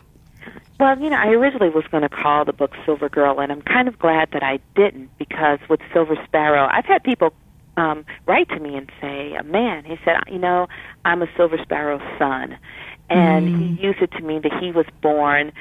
Well, 0.79 0.99
you 0.99 1.11
know, 1.11 1.17
I 1.17 1.27
originally 1.27 1.69
was 1.69 1.85
going 1.91 2.01
to 2.01 2.09
call 2.09 2.43
the 2.43 2.53
book 2.53 2.71
Silver 2.85 3.07
Girl, 3.07 3.39
and 3.39 3.51
I'm 3.51 3.61
kind 3.61 3.87
of 3.87 3.99
glad 3.99 4.31
that 4.31 4.41
I 4.41 4.59
didn't 4.75 5.15
because 5.19 5.59
with 5.69 5.79
Silver 5.93 6.15
Sparrow, 6.25 6.67
I've 6.71 6.85
had 6.85 7.03
people 7.03 7.33
um, 7.77 8.05
write 8.25 8.49
to 8.49 8.59
me 8.59 8.75
and 8.75 8.91
say, 8.99 9.33
a 9.33 9.43
man, 9.43 9.85
he 9.85 9.95
said, 10.03 10.17
you 10.29 10.39
know, 10.39 10.67
I'm 11.05 11.21
a 11.21 11.27
silver 11.37 11.57
sparrow's 11.61 12.01
son, 12.19 12.57
and 13.09 13.47
mm. 13.47 13.77
he 13.77 13.83
used 13.83 14.01
it 14.01 14.11
to 14.11 14.21
mean 14.21 14.41
that 14.41 14.53
he 14.61 14.71
was 14.71 14.85
born 15.01 15.51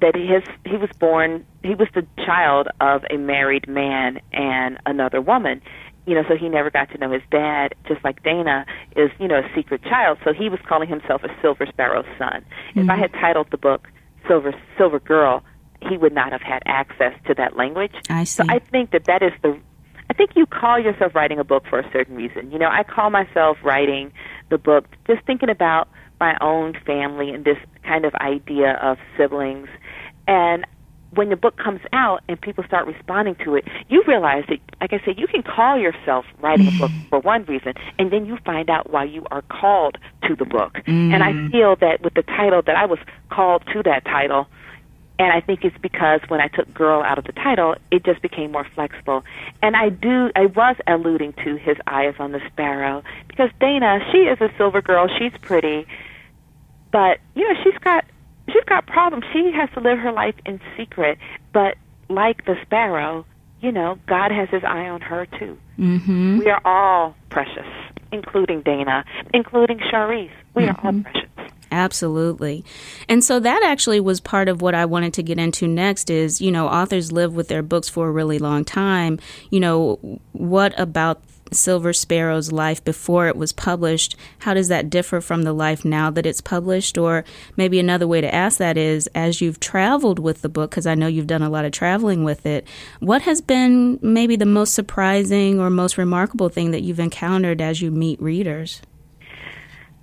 that 0.00 0.14
his 0.14 0.42
he 0.64 0.76
was 0.76 0.90
born 0.98 1.44
he 1.62 1.74
was 1.74 1.88
the 1.94 2.06
child 2.24 2.68
of 2.80 3.02
a 3.10 3.16
married 3.16 3.66
man 3.68 4.20
and 4.32 4.78
another 4.86 5.20
woman 5.20 5.60
you 6.06 6.14
know 6.14 6.22
so 6.28 6.36
he 6.36 6.48
never 6.48 6.70
got 6.70 6.90
to 6.90 6.98
know 6.98 7.10
his 7.10 7.22
dad 7.30 7.74
just 7.86 8.02
like 8.04 8.22
dana 8.22 8.64
is 8.96 9.10
you 9.18 9.26
know 9.26 9.38
a 9.38 9.54
secret 9.54 9.82
child 9.82 10.18
so 10.24 10.32
he 10.32 10.48
was 10.48 10.60
calling 10.68 10.88
himself 10.88 11.22
a 11.24 11.28
silver 11.42 11.66
sparrow's 11.66 12.06
son 12.16 12.44
mm-hmm. 12.44 12.80
if 12.80 12.88
i 12.88 12.92
mm-hmm. 12.92 13.02
had 13.02 13.12
titled 13.14 13.48
the 13.50 13.56
book 13.56 13.88
silver 14.26 14.52
silver 14.76 15.00
girl 15.00 15.42
he 15.82 15.96
would 15.96 16.12
not 16.12 16.32
have 16.32 16.42
had 16.42 16.62
access 16.66 17.14
to 17.26 17.34
that 17.34 17.56
language 17.56 17.94
I 18.08 18.24
see. 18.24 18.42
so 18.42 18.44
i 18.48 18.58
think 18.58 18.92
that 18.92 19.04
that 19.06 19.22
is 19.22 19.32
the 19.42 19.58
think 20.18 20.32
you 20.36 20.44
call 20.44 20.78
yourself 20.78 21.14
writing 21.14 21.38
a 21.38 21.44
book 21.44 21.64
for 21.70 21.78
a 21.78 21.90
certain 21.92 22.16
reason. 22.16 22.50
You 22.50 22.58
know, 22.58 22.68
I 22.68 22.82
call 22.82 23.08
myself 23.08 23.56
writing 23.64 24.12
the 24.50 24.58
book 24.58 24.84
just 25.06 25.24
thinking 25.24 25.48
about 25.48 25.88
my 26.20 26.36
own 26.40 26.74
family 26.84 27.30
and 27.30 27.44
this 27.44 27.56
kind 27.84 28.04
of 28.04 28.14
idea 28.16 28.72
of 28.82 28.98
siblings. 29.16 29.68
And 30.26 30.66
when 31.14 31.30
the 31.30 31.36
book 31.36 31.56
comes 31.56 31.80
out 31.92 32.22
and 32.28 32.38
people 32.38 32.64
start 32.64 32.86
responding 32.86 33.36
to 33.44 33.54
it, 33.54 33.64
you 33.88 34.02
realize 34.06 34.44
that, 34.48 34.58
like 34.80 34.92
I 34.92 35.00
said, 35.04 35.18
you 35.18 35.26
can 35.26 35.42
call 35.42 35.78
yourself 35.78 36.26
writing 36.40 36.68
a 36.68 36.78
book 36.78 36.90
for 37.08 37.20
one 37.20 37.44
reason, 37.44 37.72
and 37.98 38.12
then 38.12 38.26
you 38.26 38.36
find 38.44 38.68
out 38.68 38.90
why 38.90 39.04
you 39.04 39.24
are 39.30 39.42
called 39.42 39.96
to 40.24 40.36
the 40.36 40.44
book. 40.44 40.74
Mm. 40.86 41.14
And 41.14 41.24
I 41.24 41.32
feel 41.50 41.76
that 41.76 42.02
with 42.02 42.12
the 42.12 42.22
title, 42.22 42.60
that 42.66 42.76
I 42.76 42.84
was 42.84 42.98
called 43.30 43.62
to 43.72 43.82
that 43.84 44.04
title 44.04 44.48
and 45.18 45.32
I 45.32 45.40
think 45.40 45.64
it's 45.64 45.76
because 45.78 46.20
when 46.28 46.40
I 46.40 46.48
took 46.48 46.72
girl 46.72 47.02
out 47.02 47.18
of 47.18 47.24
the 47.24 47.32
title, 47.32 47.74
it 47.90 48.04
just 48.04 48.22
became 48.22 48.52
more 48.52 48.66
flexible. 48.74 49.24
And 49.62 49.74
I 49.74 49.88
do, 49.88 50.30
I 50.36 50.46
was 50.46 50.76
alluding 50.86 51.32
to 51.44 51.56
his 51.56 51.76
eyes 51.86 52.14
on 52.18 52.32
the 52.32 52.40
sparrow 52.52 53.02
because 53.26 53.50
Dana, 53.60 53.98
she 54.12 54.18
is 54.18 54.40
a 54.40 54.48
silver 54.56 54.80
girl. 54.80 55.08
She's 55.18 55.32
pretty, 55.42 55.86
but 56.92 57.18
you 57.34 57.48
know, 57.48 57.60
she's 57.64 57.78
got, 57.78 58.04
she's 58.46 58.64
got 58.64 58.86
problems. 58.86 59.24
She 59.32 59.50
has 59.52 59.68
to 59.74 59.80
live 59.80 59.98
her 59.98 60.12
life 60.12 60.36
in 60.46 60.60
secret. 60.76 61.18
But 61.52 61.76
like 62.08 62.44
the 62.44 62.54
sparrow, 62.62 63.26
you 63.60 63.72
know, 63.72 63.98
God 64.06 64.30
has 64.30 64.48
His 64.50 64.62
eye 64.62 64.88
on 64.88 65.00
her 65.00 65.26
too. 65.26 65.58
Mm-hmm. 65.78 66.38
We 66.38 66.50
are 66.50 66.60
all 66.64 67.16
precious, 67.28 67.66
including 68.12 68.62
Dana, 68.62 69.04
including 69.34 69.78
Cherise. 69.78 70.30
We 70.54 70.64
mm-hmm. 70.64 70.86
are 70.86 70.94
all 70.94 71.02
precious. 71.02 71.52
Absolutely. 71.70 72.64
And 73.08 73.22
so 73.22 73.40
that 73.40 73.62
actually 73.62 74.00
was 74.00 74.20
part 74.20 74.48
of 74.48 74.62
what 74.62 74.74
I 74.74 74.84
wanted 74.86 75.12
to 75.14 75.22
get 75.22 75.38
into 75.38 75.66
next 75.66 76.08
is, 76.08 76.40
you 76.40 76.50
know, 76.50 76.66
authors 76.66 77.12
live 77.12 77.34
with 77.34 77.48
their 77.48 77.62
books 77.62 77.88
for 77.88 78.08
a 78.08 78.12
really 78.12 78.38
long 78.38 78.64
time. 78.64 79.18
You 79.50 79.60
know, 79.60 80.20
what 80.32 80.78
about 80.78 81.22
Silver 81.52 81.92
Sparrow's 81.92 82.52
life 82.52 82.84
before 82.84 83.26
it 83.26 83.36
was 83.36 83.52
published? 83.52 84.16
How 84.40 84.54
does 84.54 84.68
that 84.68 84.90
differ 84.90 85.20
from 85.20 85.42
the 85.42 85.52
life 85.52 85.84
now 85.84 86.10
that 86.10 86.26
it's 86.26 86.40
published? 86.40 86.98
Or 86.98 87.24
maybe 87.56 87.78
another 87.78 88.06
way 88.06 88.20
to 88.20 88.34
ask 88.34 88.58
that 88.58 88.76
is 88.76 89.06
as 89.14 89.40
you've 89.40 89.60
traveled 89.60 90.18
with 90.18 90.42
the 90.42 90.48
book, 90.48 90.70
because 90.70 90.86
I 90.86 90.94
know 90.94 91.06
you've 91.06 91.26
done 91.26 91.42
a 91.42 91.50
lot 91.50 91.64
of 91.64 91.72
traveling 91.72 92.24
with 92.24 92.46
it, 92.46 92.66
what 93.00 93.22
has 93.22 93.40
been 93.40 93.98
maybe 94.02 94.36
the 94.36 94.46
most 94.46 94.74
surprising 94.74 95.60
or 95.60 95.70
most 95.70 95.98
remarkable 95.98 96.48
thing 96.48 96.70
that 96.70 96.82
you've 96.82 97.00
encountered 97.00 97.60
as 97.60 97.80
you 97.80 97.90
meet 97.90 98.20
readers? 98.20 98.82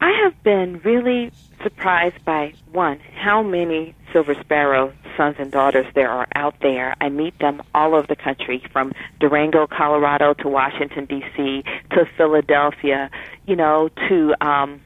I 0.01 0.12
have 0.24 0.43
been 0.43 0.81
really 0.84 1.31
surprised 1.64 2.24
by 2.26 2.54
one 2.72 3.00
how 3.16 3.42
many 3.44 3.96
silver 4.12 4.36
sparrow 4.36 4.94
sons 5.18 5.36
and 5.40 5.52
daughters 5.52 5.86
there 5.94 6.10
are 6.10 6.28
out 6.36 6.56
there. 6.62 6.96
I 7.02 7.10
meet 7.10 7.38
them 7.40 7.62
all 7.74 7.96
over 7.96 8.08
the 8.08 8.16
country, 8.16 8.64
from 8.72 8.94
Durango, 9.20 9.68
Colorado, 9.68 10.34
to 10.36 10.48
Washington 10.48 11.06
D.C. 11.06 11.64
to 11.92 12.06
Philadelphia, 12.18 13.10
you 13.46 13.56
know, 13.56 13.90
to 14.10 14.34
um, 14.46 14.82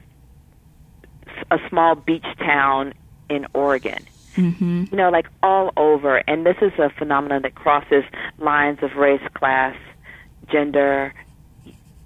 a 1.50 1.58
small 1.68 1.94
beach 1.94 2.26
town 2.38 2.94
in 3.28 3.46
Oregon. 3.54 4.04
Mm-hmm. 4.36 4.84
You 4.90 4.96
know, 4.96 5.10
like 5.10 5.26
all 5.42 5.72
over. 5.76 6.16
And 6.16 6.46
this 6.46 6.56
is 6.60 6.72
a 6.78 6.90
phenomenon 6.90 7.42
that 7.42 7.54
crosses 7.54 8.04
lines 8.38 8.78
of 8.82 8.94
race, 8.96 9.22
class, 9.34 9.76
gender. 10.50 11.12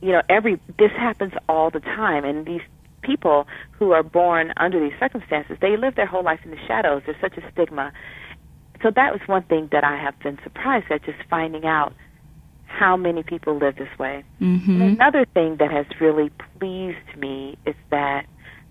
You 0.00 0.12
know, 0.12 0.22
every 0.28 0.58
this 0.78 0.92
happens 0.92 1.32
all 1.48 1.70
the 1.70 1.80
time, 1.80 2.24
and 2.24 2.44
these 2.46 2.62
people 3.04 3.46
who 3.72 3.92
are 3.92 4.02
born 4.02 4.52
under 4.56 4.80
these 4.80 4.98
circumstances, 4.98 5.56
they 5.60 5.76
live 5.76 5.94
their 5.94 6.06
whole 6.06 6.24
life 6.24 6.40
in 6.44 6.50
the 6.50 6.56
shadows. 6.66 7.02
There's 7.06 7.20
such 7.20 7.36
a 7.36 7.52
stigma. 7.52 7.92
So 8.82 8.90
that 8.94 9.12
was 9.12 9.20
one 9.26 9.44
thing 9.44 9.68
that 9.72 9.84
I 9.84 9.96
have 9.96 10.18
been 10.20 10.38
surprised 10.42 10.86
at, 10.90 11.04
just 11.04 11.18
finding 11.30 11.64
out 11.64 11.92
how 12.66 12.96
many 12.96 13.22
people 13.22 13.56
live 13.58 13.76
this 13.76 13.98
way. 13.98 14.24
Mm-hmm. 14.40 14.82
another 14.82 15.26
thing 15.32 15.56
that 15.58 15.70
has 15.70 15.86
really 16.00 16.30
pleased 16.58 17.16
me 17.16 17.56
is 17.64 17.76
that 17.90 18.26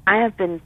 I 0.05 0.17
have 0.17 0.35
been 0.37 0.61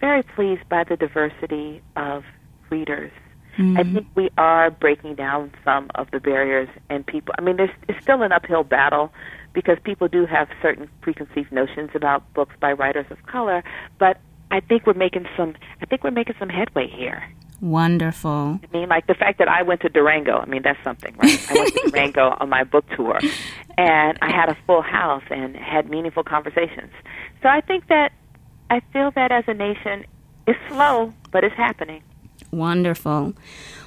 very 0.00 0.22
pleased 0.22 0.68
by 0.68 0.84
the 0.84 0.96
diversity 0.96 1.82
of 1.96 2.24
readers. 2.70 3.12
Mm-hmm. 3.58 3.76
I 3.76 3.82
think 3.82 4.06
we 4.14 4.30
are 4.38 4.70
breaking 4.70 5.16
down 5.16 5.52
some 5.64 5.90
of 5.96 6.10
the 6.12 6.20
barriers, 6.20 6.68
and 6.88 7.04
people. 7.04 7.34
I 7.38 7.42
mean, 7.42 7.56
there's 7.56 7.70
it's 7.88 8.00
still 8.02 8.22
an 8.22 8.30
uphill 8.30 8.62
battle 8.62 9.12
because 9.52 9.78
people 9.82 10.08
do 10.08 10.26
have 10.26 10.48
certain 10.62 10.88
preconceived 11.00 11.52
notions 11.52 11.90
about 11.94 12.32
books 12.34 12.54
by 12.60 12.72
writers 12.72 13.06
of 13.10 13.24
color, 13.26 13.64
but 13.98 14.18
I 14.50 14.60
think 14.60 14.86
we're 14.86 14.94
making 14.94 15.26
some. 15.36 15.54
I 15.82 15.86
think 15.86 16.04
we're 16.04 16.10
making 16.10 16.36
some 16.38 16.48
headway 16.48 16.88
here. 16.88 17.22
Wonderful. 17.60 18.60
I 18.62 18.76
mean, 18.76 18.88
like 18.88 19.06
the 19.08 19.14
fact 19.14 19.38
that 19.38 19.48
I 19.48 19.62
went 19.62 19.80
to 19.80 19.88
Durango. 19.88 20.38
I 20.38 20.46
mean, 20.46 20.62
that's 20.62 20.82
something, 20.84 21.14
right? 21.16 21.50
I 21.50 21.54
went 21.54 21.74
to 21.74 21.90
Durango 21.90 22.36
on 22.38 22.48
my 22.48 22.64
book 22.64 22.84
tour, 22.96 23.18
and 23.76 24.18
I 24.22 24.30
had 24.30 24.48
a 24.48 24.56
full 24.66 24.82
house 24.82 25.24
and 25.30 25.56
had 25.56 25.90
meaningful 25.90 26.22
conversations. 26.22 26.92
So 27.42 27.48
I 27.48 27.60
think 27.60 27.88
that 27.88 28.12
I 28.70 28.80
feel 28.92 29.10
that 29.12 29.32
as 29.32 29.44
a 29.48 29.54
nation, 29.54 30.04
it's 30.46 30.58
slow, 30.68 31.12
but 31.32 31.44
it's 31.44 31.56
happening. 31.56 32.02
Wonderful. 32.52 33.34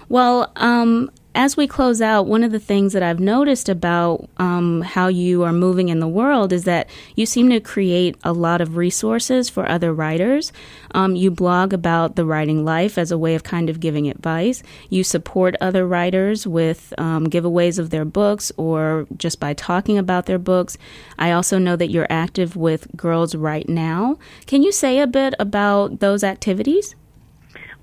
Well, 0.09 0.51
um, 0.57 1.09
as 1.33 1.55
we 1.55 1.65
close 1.65 2.01
out, 2.01 2.27
one 2.27 2.43
of 2.43 2.51
the 2.51 2.59
things 2.59 2.91
that 2.91 3.03
I've 3.03 3.19
noticed 3.19 3.69
about 3.69 4.29
um, 4.37 4.81
how 4.81 5.07
you 5.07 5.43
are 5.43 5.53
moving 5.53 5.87
in 5.87 5.99
the 5.99 6.07
world 6.07 6.51
is 6.51 6.65
that 6.65 6.89
you 7.15 7.25
seem 7.25 7.49
to 7.51 7.61
create 7.61 8.17
a 8.23 8.33
lot 8.33 8.59
of 8.59 8.75
resources 8.75 9.49
for 9.49 9.67
other 9.67 9.93
writers. 9.93 10.51
Um, 10.93 11.15
you 11.15 11.31
blog 11.31 11.71
about 11.71 12.17
the 12.17 12.25
writing 12.25 12.65
life 12.65 12.97
as 12.97 13.11
a 13.11 13.17
way 13.17 13.33
of 13.33 13.43
kind 13.43 13.69
of 13.69 13.79
giving 13.79 14.09
advice. 14.09 14.61
You 14.89 15.05
support 15.05 15.55
other 15.61 15.87
writers 15.87 16.45
with 16.45 16.93
um, 16.97 17.27
giveaways 17.27 17.79
of 17.79 17.91
their 17.91 18.05
books 18.05 18.51
or 18.57 19.07
just 19.15 19.39
by 19.39 19.53
talking 19.53 19.97
about 19.97 20.25
their 20.25 20.39
books. 20.39 20.77
I 21.17 21.31
also 21.31 21.57
know 21.57 21.77
that 21.77 21.91
you're 21.91 22.07
active 22.09 22.57
with 22.57 22.87
Girls 22.97 23.35
Write 23.35 23.69
Now. 23.69 24.17
Can 24.47 24.63
you 24.63 24.73
say 24.73 24.99
a 24.99 25.07
bit 25.07 25.33
about 25.39 26.01
those 26.01 26.25
activities? 26.25 26.93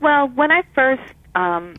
Well, 0.01 0.29
when 0.29 0.53
I 0.53 0.63
first 0.75 1.03
um, 1.35 1.77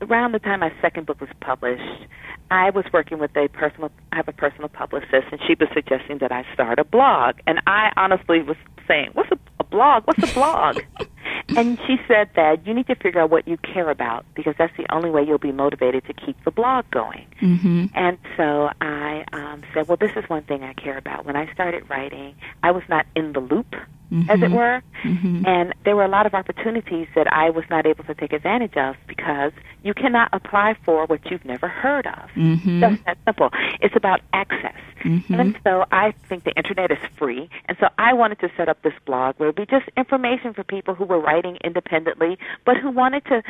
around 0.00 0.32
the 0.32 0.38
time 0.38 0.60
my 0.60 0.72
second 0.80 1.06
book 1.06 1.20
was 1.20 1.30
published, 1.40 2.06
I 2.50 2.70
was 2.70 2.84
working 2.92 3.18
with 3.18 3.36
a 3.36 3.48
personal. 3.48 3.90
I 4.12 4.16
have 4.16 4.28
a 4.28 4.32
personal 4.32 4.68
publicist, 4.68 5.26
and 5.30 5.40
she 5.46 5.54
was 5.58 5.68
suggesting 5.72 6.18
that 6.18 6.32
I 6.32 6.44
start 6.52 6.78
a 6.78 6.84
blog. 6.84 7.36
And 7.46 7.60
I 7.66 7.90
honestly 7.96 8.42
was 8.42 8.56
saying, 8.88 9.10
"What's 9.12 9.30
a, 9.30 9.38
a 9.60 9.64
blog? 9.64 10.04
What's 10.06 10.30
a 10.30 10.34
blog?" 10.34 10.80
and 11.48 11.78
she 11.86 11.96
said 12.06 12.30
that 12.36 12.66
you 12.66 12.74
need 12.74 12.86
to 12.86 12.94
figure 12.94 13.20
out 13.20 13.30
what 13.30 13.46
you 13.46 13.56
care 13.58 13.90
about 13.90 14.24
because 14.34 14.54
that's 14.58 14.76
the 14.76 14.92
only 14.92 15.10
way 15.10 15.22
you'll 15.26 15.38
be 15.38 15.52
motivated 15.52 16.04
to 16.06 16.12
keep 16.12 16.42
the 16.44 16.50
blog 16.50 16.84
going. 16.90 17.26
Mm-hmm. 17.40 17.86
And 17.94 18.18
so 18.36 18.70
I 18.80 19.24
um, 19.32 19.62
said, 19.74 19.88
"Well, 19.88 19.96
this 19.96 20.12
is 20.16 20.28
one 20.28 20.42
thing 20.42 20.62
I 20.62 20.74
care 20.74 20.98
about." 20.98 21.24
When 21.24 21.36
I 21.36 21.52
started 21.52 21.88
writing, 21.88 22.34
I 22.62 22.70
was 22.70 22.82
not 22.88 23.06
in 23.14 23.32
the 23.32 23.40
loop 23.40 23.74
Mm-hmm. 24.12 24.28
as 24.28 24.42
it 24.42 24.50
were. 24.50 24.82
Mm-hmm. 25.04 25.46
And 25.46 25.72
there 25.84 25.94
were 25.94 26.04
a 26.04 26.08
lot 26.08 26.26
of 26.26 26.34
opportunities 26.34 27.06
that 27.14 27.32
I 27.32 27.50
was 27.50 27.64
not 27.70 27.86
able 27.86 28.02
to 28.04 28.14
take 28.14 28.32
advantage 28.32 28.76
of 28.76 28.96
because 29.06 29.52
you 29.84 29.94
cannot 29.94 30.30
apply 30.32 30.76
for 30.84 31.06
what 31.06 31.30
you've 31.30 31.44
never 31.44 31.68
heard 31.68 32.08
of. 32.08 32.28
Mm-hmm. 32.34 32.80
Just 32.80 33.04
that 33.04 33.18
simple. 33.24 33.50
It's 33.80 33.94
about 33.94 34.20
access. 34.32 34.74
Mhm. 35.04 35.40
And 35.40 35.58
so 35.64 35.84
I 35.90 36.12
think 36.28 36.44
the 36.44 36.52
internet 36.56 36.90
is 36.90 36.98
free. 37.16 37.48
And 37.66 37.78
so 37.78 37.88
I 37.98 38.12
wanted 38.12 38.40
to 38.40 38.50
set 38.56 38.68
up 38.68 38.82
this 38.82 38.92
blog 39.06 39.36
where 39.36 39.48
it 39.48 39.58
would 39.58 39.68
be 39.68 39.76
just 39.76 39.88
information 39.96 40.54
for 40.54 40.64
people 40.64 40.94
who 40.94 41.04
were 41.04 41.19
writing 41.20 41.58
independently 41.62 42.38
but 42.64 42.76
who 42.76 42.90
wanted 42.90 43.24
to 43.26 43.42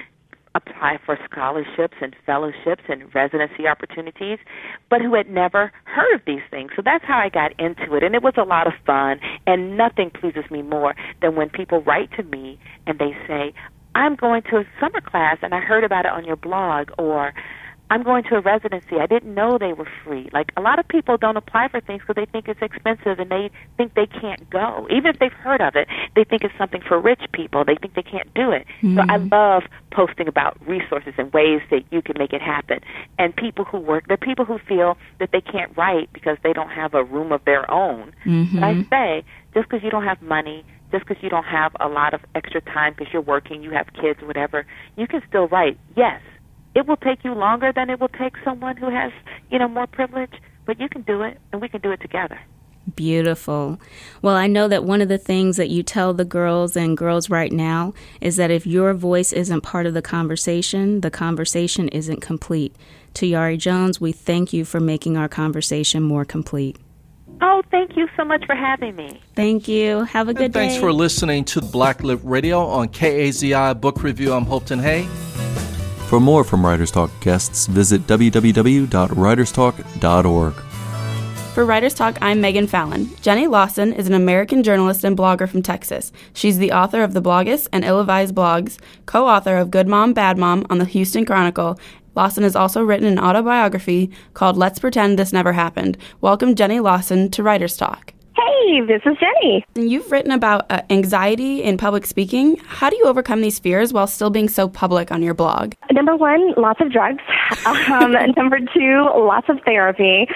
apply 0.55 0.99
for 1.05 1.19
scholarships 1.31 1.95
and 2.01 2.15
fellowships 2.27 2.83
and 2.89 3.15
residency 3.15 3.69
opportunities, 3.69 4.39
but 4.89 5.01
who 5.01 5.15
had 5.15 5.31
never 5.31 5.73
heard 5.85 6.15
of 6.15 6.21
these 6.27 6.43
things. 6.51 6.71
So 6.75 6.83
that's 6.85 7.05
how 7.05 7.19
I 7.19 7.29
got 7.29 7.53
into 7.61 7.95
it, 7.95 8.03
and 8.03 8.15
it 8.15 8.23
was 8.23 8.35
a 8.37 8.43
lot 8.43 8.67
of 8.67 8.73
fun. 8.85 9.21
And 9.47 9.77
nothing 9.77 10.11
pleases 10.11 10.51
me 10.51 10.63
more 10.63 10.95
than 11.23 11.37
when 11.37 11.51
people 11.51 11.83
write 11.83 12.11
to 12.17 12.23
me 12.25 12.59
and 12.87 12.99
they 12.99 13.17
say, 13.27 13.55
"I'm 13.95 14.17
going 14.17 14.43
to 14.51 14.59
a 14.59 14.65
summer 14.81 15.01
class 15.01 15.39
and 15.43 15.55
I 15.55 15.61
heard 15.61 15.85
about 15.85 16.05
it 16.05 16.13
on 16.13 16.25
your 16.25 16.37
blog," 16.37 16.91
or 16.99 17.33
I'm 17.91 18.05
going 18.05 18.23
to 18.25 18.37
a 18.37 18.41
residency. 18.41 18.97
I 19.01 19.07
didn't 19.07 19.35
know 19.35 19.59
they 19.59 19.73
were 19.73 19.89
free. 20.05 20.29
Like 20.33 20.53
a 20.57 20.61
lot 20.61 20.79
of 20.79 20.87
people 20.87 21.17
don't 21.17 21.37
apply 21.37 21.69
for 21.69 21.81
things 21.81 22.03
because 22.07 22.15
they 22.15 22.31
think 22.31 22.47
it's 22.49 22.63
expensive 22.63 23.19
and 23.19 23.31
they 23.31 23.51
think 23.77 23.95
they 23.95 24.07
can't 24.07 24.49
go. 24.49 24.87
Even 24.91 25.07
if 25.07 25.19
they've 25.19 25.33
heard 25.33 25.61
of 25.61 25.75
it, 25.75 25.89
they 26.15 26.23
think 26.23 26.45
it's 26.45 26.57
something 26.57 26.83
for 26.87 27.01
rich 27.01 27.23
people. 27.33 27.65
They 27.65 27.75
think 27.75 27.95
they 27.95 28.03
can't 28.03 28.33
do 28.35 28.53
it. 28.53 28.65
So 28.81 29.03
I 29.09 29.17
love 29.17 29.65
posting 29.91 30.29
about 30.29 30.57
resources 30.67 31.15
and 31.19 31.33
ways 31.33 31.63
that 31.71 31.83
you 31.91 32.01
can 32.01 32.17
make 32.17 32.33
it 32.33 32.41
happen. 32.41 32.81
And 33.19 33.35
people 33.35 33.65
who 33.65 33.79
work, 33.79 34.07
there 34.07 34.15
are 34.15 34.17
people 34.17 34.45
who 34.45 34.59
feel 34.59 34.97
that 35.19 35.33
they 35.33 35.41
can't 35.41 35.77
write 35.77 36.13
because 36.13 36.39
they 36.45 36.53
don't 36.53 36.71
have 36.71 36.95
a 36.95 37.03
room 37.03 37.33
of 37.33 37.45
their 37.45 37.69
own. 37.71 38.13
Mhm. 38.25 38.55
But 38.55 38.63
I 38.63 38.83
say, 38.89 39.25
just 39.53 39.69
because 39.69 39.83
you 39.83 39.91
don't 39.91 40.05
have 40.05 40.23
money, 40.23 40.65
just 40.93 41.07
because 41.07 41.23
you 41.23 41.29
don't 41.29 41.45
have 41.45 41.73
a 41.81 41.89
lot 41.89 42.15
of 42.15 42.21
extra 42.35 42.61
time 42.61 42.95
because 42.97 43.13
you're 43.13 43.23
working, 43.23 43.63
you 43.63 43.71
have 43.71 43.93
kids, 43.95 44.21
whatever, 44.23 44.65
you 44.97 45.07
can 45.07 45.23
still 45.29 45.49
write. 45.49 45.79
Yes, 45.97 46.21
it 46.75 46.87
will 46.87 46.97
take 46.97 47.25
you 47.25 47.35
longer 47.35 47.73
than 47.73 47.91
it 47.91 48.01
will 48.01 48.09
take 48.09 48.35
someone 48.45 48.77
who 48.77 48.91
has, 48.91 49.13
you 49.51 49.59
know, 49.59 49.69
more 49.69 49.87
privilege, 49.87 50.33
but 50.67 50.79
you 50.81 50.89
can 50.89 51.03
do 51.03 51.23
it, 51.23 51.39
and 51.53 51.61
we 51.61 51.69
can 51.69 51.81
do 51.81 51.91
it 51.91 52.01
together. 52.01 52.39
Beautiful. 52.97 53.79
Well, 54.23 54.37
I 54.37 54.47
know 54.47 54.67
that 54.69 54.85
one 54.85 55.01
of 55.01 55.09
the 55.09 55.19
things 55.19 55.57
that 55.57 55.69
you 55.69 55.83
tell 55.83 56.15
the 56.15 56.25
girls 56.25 56.77
and 56.77 56.97
Girls 56.97 57.31
Write 57.31 57.53
Now 57.53 57.93
is 58.21 58.37
that 58.37 58.51
if 58.51 58.67
your 58.67 58.95
voice 58.95 59.33
isn't 59.33 59.61
part 59.61 59.87
of 59.87 59.95
the 59.95 60.03
conversation, 60.03 61.01
the 61.01 61.11
conversation 61.11 61.89
isn't 61.89 62.21
complete. 62.21 62.75
Tayari 63.15 63.59
Jones, 63.59 64.01
we 64.01 64.13
thank 64.13 64.53
you 64.53 64.65
for 64.65 64.81
making 64.81 65.17
our 65.17 65.29
conversation 65.29 66.03
more 66.03 66.25
complete. 66.25 66.79
Oh, 67.43 67.63
thank 67.71 67.97
you 67.97 68.09
so 68.17 68.25
much 68.25 68.45
for 68.45 68.55
having 68.55 68.97
me. 68.97 69.21
Thank 69.35 69.67
you. 69.69 70.05
Have 70.05 70.29
a 70.29 70.35
good 70.35 70.47
And 70.47 70.55
thanks 70.55 70.75
day. 70.75 70.81
for 70.81 70.93
listening 70.93 71.45
to 71.47 71.61
Blacklit 71.61 72.21
Radio 72.23 72.61
on 72.65 72.89
KAZI 72.89 73.81
Book 73.81 74.03
Review. 74.03 74.33
I'm 74.33 74.45
Hopeton 74.47 74.81
Hay. 74.81 75.09
For 76.11 76.19
more 76.19 76.43
from 76.43 76.67
Writers 76.67 76.91
Talk 76.91 77.13
guests, 77.21 77.69
visit 77.69 78.05
www.writerstalk.org. 78.09 80.55
For 81.55 81.65
Writers 81.65 81.95
Talk, 81.95 82.19
I'm 82.21 82.41
Megan 82.41 82.67
Fallon. 82.67 83.09
Jenny 83.23 83.47
Lawson 83.47 83.93
is 83.93 84.09
an 84.09 84.15
American 84.15 84.65
journalist 84.65 85.05
and 85.05 85.17
blogger 85.17 85.49
from 85.49 85.63
Texas. 85.63 86.11
She's 86.33 86.59
the 86.59 86.73
author 86.73 87.05
of 87.05 87.15
The 87.15 87.23
Bloggess 87.23 87.69
and 87.73 87.85
Ill-Advised 87.85 88.35
Blogs, 88.35 88.81
co-author 89.07 89.57
of 89.57 89.71
Good 89.71 89.87
Mom, 89.87 90.13
Bad 90.13 90.37
Mom 90.37 90.67
on 90.69 90.79
the 90.79 90.85
Houston 90.85 91.25
Chronicle. 91.25 91.79
Lawson 92.17 92.43
has 92.43 92.57
also 92.57 92.83
written 92.83 93.07
an 93.07 93.21
autobiography 93.21 94.11
called 94.35 94.57
Let's 94.57 94.81
Pretend 94.81 95.17
This 95.17 95.33
Never 95.33 95.53
Happened. 95.53 95.97
Welcome 96.21 96.57
Jenny 96.57 96.81
Lawson 96.81 97.31
to 97.31 97.45
Writers 97.45 97.77
Talk. 97.77 98.15
Hey, 98.41 98.81
this 98.81 99.03
is 99.05 99.17
Jenny. 99.21 99.65
And 99.77 99.91
You've 99.91 100.11
written 100.11 100.31
about 100.31 100.71
uh, 100.71 100.81
anxiety 100.89 101.63
in 101.63 101.77
public 101.77 102.07
speaking. 102.07 102.57
How 102.65 102.89
do 102.89 102.97
you 102.97 103.05
overcome 103.05 103.43
these 103.43 103.59
fears 103.59 103.93
while 103.93 104.07
still 104.07 104.31
being 104.31 104.49
so 104.49 104.69
public 104.69 105.13
on 105.13 105.23
your 105.23 105.35
blog? 105.35 105.75
Number 105.93 106.17
one, 106.17 106.55
lots 106.57 106.81
of 106.81 106.93
drugs. 106.93 107.23
Um, 107.67 108.15
number 108.37 108.59
two, 108.73 109.09
lots 109.17 109.49
of 109.49 109.59
therapy. 109.65 110.27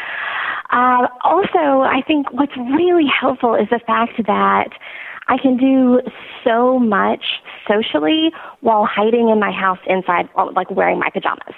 Uh, 0.71 1.07
also, 1.23 1.83
I 1.83 2.03
think 2.07 2.31
what's 2.33 2.57
really 2.57 3.07
helpful 3.21 3.55
is 3.55 3.69
the 3.71 3.81
fact 3.87 4.21
that 4.27 4.71
I 5.29 5.39
can 5.39 5.57
do 5.57 6.01
so 6.45 6.79
much 6.79 7.25
socially 7.67 8.31
while 8.61 8.87
hiding 8.87 9.31
in 9.31 9.41
my 9.41 9.51
house 9.51 9.79
inside, 9.87 10.29
like 10.55 10.71
wearing 10.71 10.99
my 10.99 11.09
pajamas. 11.11 11.55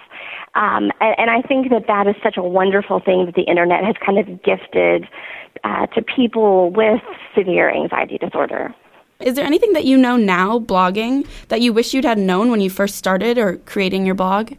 Um, 0.55 0.90
and, 1.00 1.14
and 1.18 1.31
I 1.31 1.42
think 1.42 1.70
that 1.70 1.87
that 1.88 2.07
is 2.07 2.14
such 2.22 2.37
a 2.37 2.42
wonderful 2.42 3.00
thing 3.00 3.26
that 3.26 3.35
the 3.35 3.42
internet 3.42 3.85
has 3.85 3.96
kind 4.05 4.18
of 4.18 4.26
gifted 4.42 5.09
uh, 5.64 5.87
to 5.87 6.02
people 6.02 6.70
with 6.70 7.00
severe 7.35 7.70
anxiety 7.70 8.18
disorder. 8.18 8.74
Is 9.20 9.35
there 9.35 9.46
anything 9.46 9.72
that 9.72 9.85
you 9.85 9.96
know 9.96 10.16
now, 10.16 10.59
blogging, 10.59 11.26
that 11.48 11.61
you 11.61 11.72
wish 11.72 11.94
you'd 11.94 12.05
had 12.05 12.18
known 12.18 12.50
when 12.50 12.61
you 12.61 12.68
first 12.68 12.96
started 12.96 13.38
or 13.38 13.57
creating 13.59 14.05
your 14.05 14.14
blog? 14.14 14.52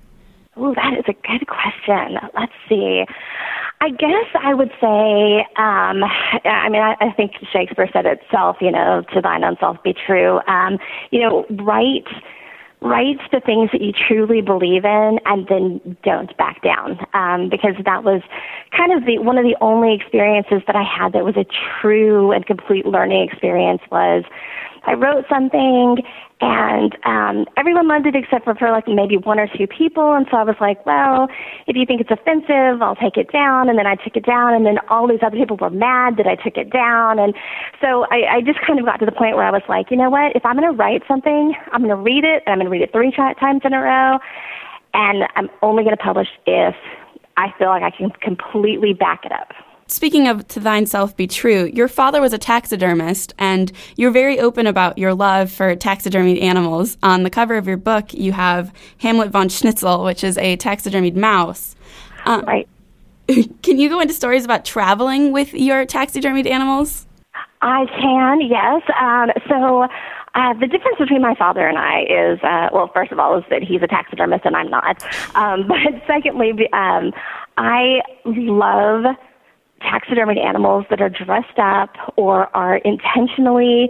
Oh, 0.55 0.73
that 0.73 0.93
is 0.97 1.05
a 1.07 1.13
good 1.13 1.47
question. 1.47 2.17
Let's 2.33 2.53
see. 2.67 3.05
I 3.79 3.89
guess 3.89 4.25
I 4.33 4.53
would 4.53 4.71
say, 4.81 5.45
um, 5.55 6.03
I 6.45 6.67
mean, 6.69 6.81
I, 6.81 6.95
I 6.99 7.11
think 7.15 7.33
Shakespeare 7.51 7.87
said 7.93 8.05
it 8.05 8.21
itself, 8.23 8.57
you 8.59 8.71
know, 8.71 9.03
to 9.13 9.21
thine 9.21 9.43
own 9.43 9.55
self 9.59 9.81
be 9.83 9.93
true. 9.93 10.39
Um, 10.47 10.79
you 11.11 11.19
know, 11.21 11.45
write, 11.63 12.07
write 12.81 13.19
the 13.31 13.39
things 13.39 13.69
that 13.71 13.81
you 13.81 13.91
truly 13.91 14.41
believe 14.41 14.83
in 14.83 15.19
and 15.25 15.47
then 15.47 15.97
don't 16.03 16.35
back 16.37 16.63
down. 16.63 16.99
Um, 17.13 17.49
because 17.49 17.75
that 17.85 18.03
was 18.03 18.23
kind 18.75 18.91
of 18.93 19.05
the, 19.05 19.19
one 19.19 19.37
of 19.37 19.43
the 19.43 19.55
only 19.61 19.93
experiences 19.93 20.63
that 20.65 20.75
I 20.75 20.83
had 20.83 21.13
that 21.13 21.23
was 21.23 21.37
a 21.37 21.45
true 21.79 22.31
and 22.31 22.45
complete 22.47 22.87
learning 22.87 23.29
experience 23.29 23.81
was 23.91 24.23
I 24.87 24.93
wrote 24.93 25.25
something 25.29 25.97
and 26.39 26.97
um, 27.03 27.45
everyone 27.57 27.87
loved 27.87 28.05
it 28.05 28.15
except 28.15 28.45
for, 28.45 28.55
for 28.55 28.71
like 28.71 28.87
maybe 28.87 29.17
one 29.17 29.37
or 29.39 29.47
two 29.47 29.67
people. 29.67 30.13
And 30.13 30.25
so 30.31 30.37
I 30.37 30.43
was 30.43 30.55
like, 30.61 30.85
well, 30.85 31.27
if 31.67 31.75
you 31.75 31.85
think 31.85 31.99
it's 31.99 32.11
offensive, 32.11 32.81
I'll 32.81 32.95
take 32.95 33.17
it 33.17 33.31
down. 33.31 33.69
And 33.69 33.77
then 33.77 33.85
I 33.85 33.95
took 33.95 34.15
it 34.15 34.25
down, 34.25 34.53
and 34.53 34.65
then 34.65 34.77
all 34.89 35.07
these 35.07 35.19
other 35.21 35.35
people 35.35 35.57
were 35.57 35.69
mad 35.69 36.15
that 36.17 36.27
I 36.27 36.35
took 36.35 36.55
it 36.55 36.71
down. 36.71 37.19
And 37.19 37.33
so 37.81 38.05
I, 38.11 38.37
I 38.37 38.41
just 38.41 38.59
kind 38.65 38.79
of 38.79 38.85
got 38.85 38.97
to 38.97 39.05
the 39.05 39.11
point 39.11 39.35
where 39.35 39.45
I 39.45 39.51
was 39.51 39.63
like, 39.67 39.91
you 39.91 39.97
know 39.97 40.09
what? 40.09 40.35
If 40.35 40.45
I'm 40.45 40.55
going 40.55 40.71
to 40.71 40.77
write 40.77 41.03
something, 41.07 41.53
I'm 41.73 41.81
going 41.81 41.95
to 41.95 42.01
read 42.01 42.23
it, 42.23 42.43
and 42.45 42.53
I'm 42.53 42.59
going 42.59 42.67
to 42.67 42.71
read 42.71 42.83
it 42.83 42.93
three 42.93 43.11
times 43.11 43.61
in 43.65 43.73
a 43.73 43.81
row, 43.81 44.19
and 44.93 45.27
I'm 45.35 45.49
only 45.61 45.83
going 45.83 45.97
to 45.97 46.01
publish 46.01 46.29
if 46.45 46.75
I 47.35 47.51
feel 47.57 47.67
like 47.67 47.83
I 47.83 47.91
can 47.91 48.09
completely 48.21 48.93
back 48.93 49.25
it 49.25 49.31
up. 49.31 49.51
Speaking 49.87 50.27
of 50.27 50.47
to 50.49 50.59
thine 50.59 50.85
self 50.85 51.15
be 51.15 51.27
true, 51.27 51.65
your 51.73 51.87
father 51.87 52.21
was 52.21 52.33
a 52.33 52.37
taxidermist, 52.37 53.33
and 53.39 53.71
you're 53.95 54.11
very 54.11 54.39
open 54.39 54.67
about 54.67 54.97
your 54.97 55.13
love 55.13 55.49
for 55.51 55.75
taxidermied 55.75 56.41
animals. 56.41 56.97
On 57.03 57.23
the 57.23 57.29
cover 57.29 57.55
of 57.55 57.67
your 57.67 57.77
book, 57.77 58.13
you 58.13 58.33
have 58.33 58.73
Hamlet 58.99 59.31
von 59.31 59.49
Schnitzel, 59.49 60.03
which 60.03 60.23
is 60.23 60.37
a 60.37 60.57
taxidermied 60.57 61.15
mouse. 61.15 61.75
Uh, 62.25 62.41
Right. 62.45 62.67
can 63.61 63.77
you 63.77 63.89
go 63.89 63.99
into 63.99 64.13
stories 64.13 64.45
about 64.45 64.65
traveling 64.65 65.31
with 65.31 65.53
your 65.53 65.85
taxidermied 65.85 66.49
animals? 66.49 67.05
I 67.61 67.85
can, 67.99 68.41
yes. 68.41 68.81
Um, 68.99 69.31
so 69.49 69.87
Uh, 70.37 70.53
the 70.53 70.67
difference 70.67 70.99
between 70.99 71.21
my 71.21 71.33
father 71.33 71.67
and 71.67 71.79
I 71.79 72.01
is, 72.01 72.39
uh, 72.43 72.69
well, 72.71 72.91
first 72.93 73.11
of 73.11 73.17
all, 73.17 73.39
is 73.39 73.43
that 73.49 73.63
he's 73.63 73.81
a 73.81 73.87
taxidermist 73.87 74.45
and 74.45 74.55
I'm 74.55 74.69
not. 74.69 75.03
Um, 75.33 75.67
but 75.67 75.77
secondly, 76.05 76.51
um, 76.73 77.11
I 77.57 78.01
love 78.25 79.15
taxidermied 79.81 80.43
animals 80.43 80.85
that 80.89 81.01
are 81.01 81.09
dressed 81.09 81.59
up 81.59 81.89
or 82.15 82.55
are 82.55 82.77
intentionally 82.77 83.89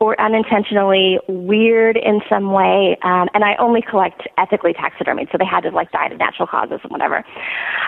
or 0.00 0.20
unintentionally 0.20 1.18
weird 1.28 1.96
in 1.96 2.20
some 2.28 2.52
way. 2.52 2.98
Um, 3.02 3.28
and 3.32 3.44
I 3.44 3.54
only 3.56 3.80
collect 3.80 4.22
ethically 4.38 4.74
taxidermied, 4.74 5.30
so 5.30 5.38
they 5.38 5.46
had 5.46 5.60
to 5.60 5.70
like 5.70 5.90
die 5.92 6.08
of 6.08 6.18
natural 6.18 6.46
causes 6.46 6.80
and 6.82 6.90
whatever. 6.90 7.24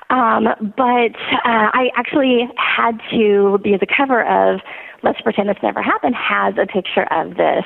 Um, 0.08 0.48
but 0.76 1.16
uh, 1.44 1.70
I 1.74 1.90
actually 1.96 2.48
had 2.56 3.00
to 3.10 3.58
be 3.62 3.76
the 3.76 3.86
cover 3.86 4.24
of 4.24 4.60
Let's 5.02 5.20
Pretend 5.20 5.48
This 5.48 5.58
Never 5.62 5.82
Happened 5.82 6.14
has 6.14 6.54
a 6.56 6.66
picture 6.66 7.06
of 7.10 7.36
this 7.36 7.64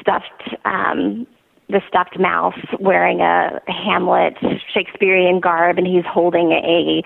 stuffed 0.00 0.56
um, 0.64 1.26
the 1.68 1.80
stuffed 1.88 2.18
mouse 2.18 2.58
wearing 2.80 3.20
a 3.20 3.60
Hamlet 3.68 4.34
Shakespearean 4.74 5.38
garb, 5.40 5.78
and 5.78 5.86
he's 5.86 6.04
holding 6.04 6.50
a 6.50 7.02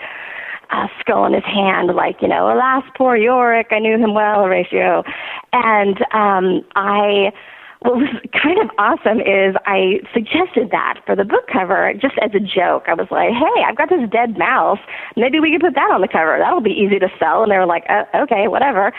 uh, 0.71 0.87
skull 1.01 1.27
in 1.27 1.33
his 1.35 1.45
hand, 1.45 1.95
like, 1.95 2.21
you 2.21 2.29
know, 2.29 2.53
alas, 2.53 2.85
poor 2.97 3.17
Yorick, 3.17 3.69
I 3.71 3.79
knew 3.79 3.99
him 3.99 4.15
well, 4.15 4.43
Horatio. 4.45 5.05
And 5.53 5.99
um, 6.13 6.63
I, 6.75 7.33
what 7.81 7.97
was 7.97 8.09
kind 8.43 8.59
of 8.61 8.71
awesome 8.79 9.21
is 9.21 9.55
I 9.67 10.01
suggested 10.13 10.71
that 10.73 11.01
for 11.07 11.15
the 11.15 11.25
book 11.25 11.47
cover 11.53 11.93
just 11.95 12.15
as 12.23 12.31
a 12.35 12.41
joke. 12.41 12.85
I 12.89 12.95
was 12.95 13.09
like, 13.11 13.31
hey, 13.31 13.63
I've 13.67 13.77
got 13.77 13.91
this 13.91 14.09
dead 14.11 14.39
mouse. 14.39 14.81
Maybe 15.17 15.41
we 15.41 15.53
could 15.53 15.61
put 15.61 15.75
that 15.75 15.91
on 15.93 16.01
the 16.01 16.09
cover. 16.09 16.37
That'll 16.39 16.61
be 16.61 16.73
easy 16.73 16.99
to 16.99 17.09
sell. 17.19 17.43
And 17.43 17.53
they 17.53 17.59
were 17.59 17.67
like, 17.67 17.85
oh, 17.89 18.05
okay, 18.25 18.49
whatever. 18.49 18.93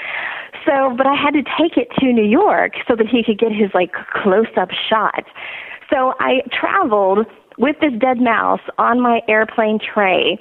So, 0.65 0.93
but 0.95 1.05
I 1.05 1.15
had 1.15 1.33
to 1.33 1.43
take 1.43 1.77
it 1.77 1.89
to 1.99 2.13
New 2.13 2.25
York 2.25 2.73
so 2.87 2.95
that 2.95 3.07
he 3.07 3.23
could 3.23 3.39
get 3.39 3.51
his 3.51 3.69
like 3.73 3.93
close 4.13 4.49
up 4.57 4.69
shot. 4.71 5.25
So 5.89 6.13
I 6.19 6.41
traveled 6.51 7.27
with 7.57 7.77
this 7.79 7.93
dead 7.99 8.19
mouse 8.19 8.61
on 8.77 8.99
my 8.99 9.21
airplane 9.27 9.79
tray 9.79 10.39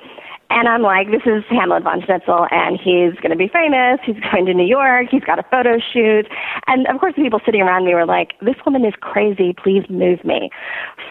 and 0.50 0.68
I'm 0.68 0.82
like, 0.82 1.10
this 1.10 1.22
is 1.26 1.42
Hamlet 1.48 1.82
von 1.82 2.02
Schnitzel, 2.02 2.46
and 2.50 2.78
he's 2.78 3.14
going 3.20 3.30
to 3.30 3.36
be 3.36 3.48
famous. 3.48 4.00
He's 4.04 4.18
going 4.32 4.46
to 4.46 4.54
New 4.54 4.66
York. 4.66 5.08
He's 5.10 5.24
got 5.24 5.38
a 5.38 5.42
photo 5.44 5.78
shoot. 5.92 6.26
And 6.66 6.86
of 6.86 7.00
course, 7.00 7.14
the 7.16 7.22
people 7.22 7.40
sitting 7.44 7.60
around 7.60 7.84
me 7.84 7.94
were 7.94 8.06
like, 8.06 8.38
this 8.40 8.56
woman 8.64 8.84
is 8.84 8.94
crazy. 9.00 9.54
Please 9.54 9.84
move 9.88 10.24
me. 10.24 10.50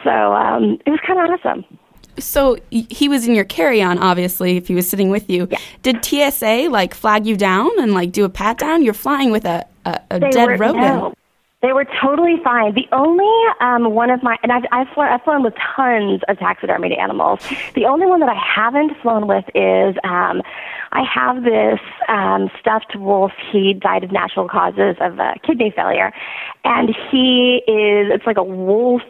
So 0.04 0.34
um, 0.34 0.78
it 0.86 0.90
was 0.90 1.00
kind 1.06 1.20
of 1.20 1.40
awesome. 1.40 1.66
So 2.20 2.58
he 2.70 3.10
was 3.10 3.28
in 3.28 3.34
your 3.34 3.44
carry-on, 3.44 3.98
obviously, 3.98 4.58
if 4.58 4.68
he 4.68 4.76
was 4.76 4.88
sitting 4.88 5.10
with 5.10 5.30
you. 5.30 5.48
Yeah. 5.50 5.58
Did 5.82 6.06
TSA 6.06 6.68
like 6.70 6.94
flag 6.94 7.26
you 7.26 7.36
down 7.36 7.72
and 7.80 7.94
like 7.94 8.12
do 8.12 8.24
a 8.24 8.30
pat 8.30 8.60
down? 8.60 8.84
You're 8.84 8.94
flying 8.94 9.32
with 9.32 9.46
a, 9.46 9.66
a, 9.86 10.00
a 10.12 10.20
dead 10.20 10.46
were, 10.46 10.58
rodent. 10.58 10.78
No. 10.78 11.14
They 11.64 11.72
were 11.72 11.86
totally 12.02 12.36
fine. 12.44 12.76
The 12.76 12.88
only 12.92 13.26
um, 13.62 13.96
one 13.96 14.10
of 14.10 14.22
my, 14.22 14.38
and 14.44 14.52
I've, 14.52 14.64
I've, 14.74 14.88
flown, 14.94 15.08
I've 15.08 15.22
flown 15.22 15.44
with 15.44 15.54
tons 15.76 16.20
of 16.28 16.36
taxidermied 16.36 16.96
animals. 17.00 17.40
The 17.74 17.86
only 17.86 18.06
one 18.06 18.20
that 18.20 18.28
I 18.28 18.36
haven't 18.36 18.92
flown 19.02 19.28
with 19.28 19.46
is 19.56 19.96
um, 20.04 20.42
I 20.92 21.04
have 21.04 21.46
this 21.46 21.80
um, 22.10 22.52
stuffed 22.60 22.98
wolf. 22.98 23.32
He 23.50 23.74
died 23.74 24.04
of 24.04 24.12
natural 24.12 24.50
causes 24.50 24.98
of 25.00 25.22
uh, 25.22 25.36
kidney 25.42 25.72
failure. 25.74 26.12
And 26.66 26.90
he 27.10 27.64
is, 27.66 28.12
it's 28.14 28.26
like 28.26 28.38
a 28.38 28.44
wolf 28.44 29.02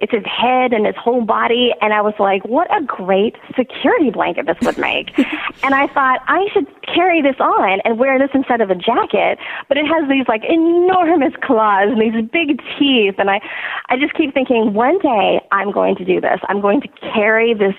it's 0.00 0.12
his 0.12 0.24
head 0.24 0.72
and 0.72 0.86
his 0.86 0.96
whole 0.96 1.24
body. 1.24 1.72
And 1.80 1.92
I 1.92 2.00
was 2.00 2.14
like, 2.18 2.44
what 2.44 2.68
a 2.74 2.82
great 2.84 3.36
security 3.56 4.10
blanket 4.10 4.46
this 4.46 4.56
would 4.62 4.78
make. 4.78 5.16
and 5.62 5.74
I 5.74 5.86
thought 5.88 6.20
I 6.26 6.46
should 6.52 6.66
carry 6.82 7.22
this 7.22 7.36
on 7.40 7.80
and 7.84 7.98
wear 7.98 8.18
this 8.18 8.30
instead 8.34 8.60
of 8.60 8.70
a 8.70 8.74
jacket. 8.74 9.38
But 9.68 9.76
it 9.76 9.86
has 9.86 10.08
these 10.08 10.26
like 10.28 10.42
enormous 10.48 11.34
claws 11.42 11.90
and 11.90 12.00
these 12.00 12.30
big 12.30 12.60
teeth. 12.78 13.14
And 13.18 13.30
I, 13.30 13.40
I 13.88 13.96
just 13.98 14.14
keep 14.14 14.34
thinking 14.34 14.74
one 14.74 14.98
day 15.00 15.40
I'm 15.52 15.72
going 15.72 15.96
to 15.96 16.04
do 16.04 16.20
this. 16.20 16.40
I'm 16.48 16.60
going 16.60 16.80
to 16.82 16.88
carry 17.12 17.54
this 17.54 17.74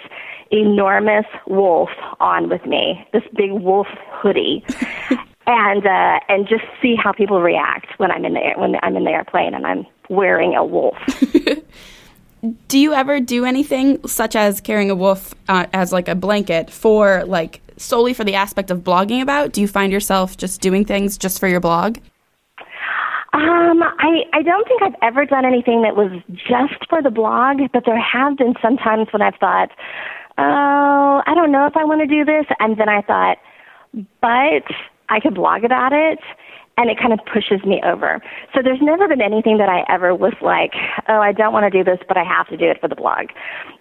enormous 0.51 1.25
wolf 1.47 1.89
on 2.19 2.49
with 2.49 2.65
me, 2.65 3.08
this 3.13 3.23
big 3.36 3.51
wolf 3.51 3.88
hoodie. 4.12 4.65
and 5.47 5.86
uh, 5.86 6.19
and 6.27 6.47
just 6.47 6.63
see 6.82 6.95
how 6.95 7.12
people 7.12 7.41
react 7.41 7.88
when 7.97 8.12
I'm 8.12 8.25
in 8.25 8.34
the 8.34 8.41
when 8.58 8.75
I'm 8.84 8.95
in 8.95 9.03
the 9.03 9.12
airplane 9.12 9.53
and 9.53 9.65
I'm 9.65 9.86
wearing 10.10 10.55
a 10.55 10.65
wolf. 10.65 10.97
do 12.67 12.80
you 12.80 12.93
ever 12.93 13.19
do 13.19 13.45
anything 13.45 14.06
such 14.08 14.36
as 14.36 14.62
carrying 14.62 14.89
a 14.89 14.95
wolf 14.95 15.34
uh, 15.47 15.65
as 15.73 15.91
like 15.91 16.08
a 16.08 16.15
blanket 16.15 16.69
for 16.69 17.23
like 17.25 17.62
solely 17.78 18.13
for 18.13 18.23
the 18.23 18.36
aspect 18.36 18.71
of 18.71 18.80
blogging 18.80 19.21
about? 19.21 19.54
Do 19.54 19.62
you 19.62 19.67
find 19.67 19.91
yourself 19.91 20.38
just 20.38 20.62
doing 20.62 20.86
things 20.86 21.17
just 21.17 21.39
for 21.39 21.47
your 21.47 21.60
blog? 21.60 21.97
Um, 23.32 23.84
I, 23.84 24.23
I 24.34 24.41
don't 24.41 24.67
think 24.67 24.82
I've 24.82 24.95
ever 25.02 25.25
done 25.25 25.45
anything 25.45 25.84
that 25.84 25.95
was 25.95 26.12
just 26.34 26.89
for 26.89 27.02
the 27.02 27.12
blog, 27.12 27.58
but 27.71 27.84
there 27.86 27.99
have 27.99 28.38
been 28.38 28.56
some 28.62 28.78
times 28.78 29.08
when 29.12 29.21
I've 29.21 29.36
thought, 29.36 29.69
oh, 30.38 31.21
I 31.25 31.34
don't 31.36 31.52
know 31.52 31.67
if 31.67 31.78
I 31.78 31.84
want 31.84 32.02
to 32.02 32.08
do 32.08 32.25
this. 32.25 32.45
And 32.60 32.78
then 32.80 32.89
I 32.89 33.02
thought, 33.02 33.38
but 34.21 34.63
I 35.10 35.19
could 35.21 35.36
blog 35.36 35.63
about 35.63 35.93
it 35.93 36.19
and 36.79 36.89
it 36.89 36.97
kind 36.97 37.11
of 37.11 37.19
pushes 37.25 37.61
me 37.65 37.81
over. 37.83 38.21
So 38.55 38.61
there's 38.63 38.81
never 38.81 39.05
been 39.09 39.21
anything 39.21 39.57
that 39.57 39.67
I 39.67 39.83
ever 39.93 40.15
was 40.15 40.33
like, 40.41 40.71
oh, 41.09 41.19
I 41.19 41.33
don't 41.33 41.51
want 41.51 41.69
to 41.69 41.77
do 41.77 41.83
this, 41.83 41.99
but 42.07 42.15
I 42.15 42.23
have 42.23 42.47
to 42.47 42.57
do 42.57 42.69
it 42.69 42.79
for 42.79 42.87
the 42.87 42.95
blog. 42.95 43.27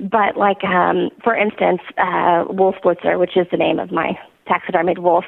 But 0.00 0.37
like, 0.37 0.64
um, 0.64 1.11
for 1.22 1.37
instance, 1.37 1.80
uh, 1.96 2.44
Wolf 2.48 2.74
Blitzer, 2.82 3.16
which 3.16 3.37
is 3.37 3.46
the 3.52 3.56
name 3.56 3.78
of 3.78 3.92
my 3.92 4.18
taxidermied 4.48 4.98
wolf, 4.98 5.24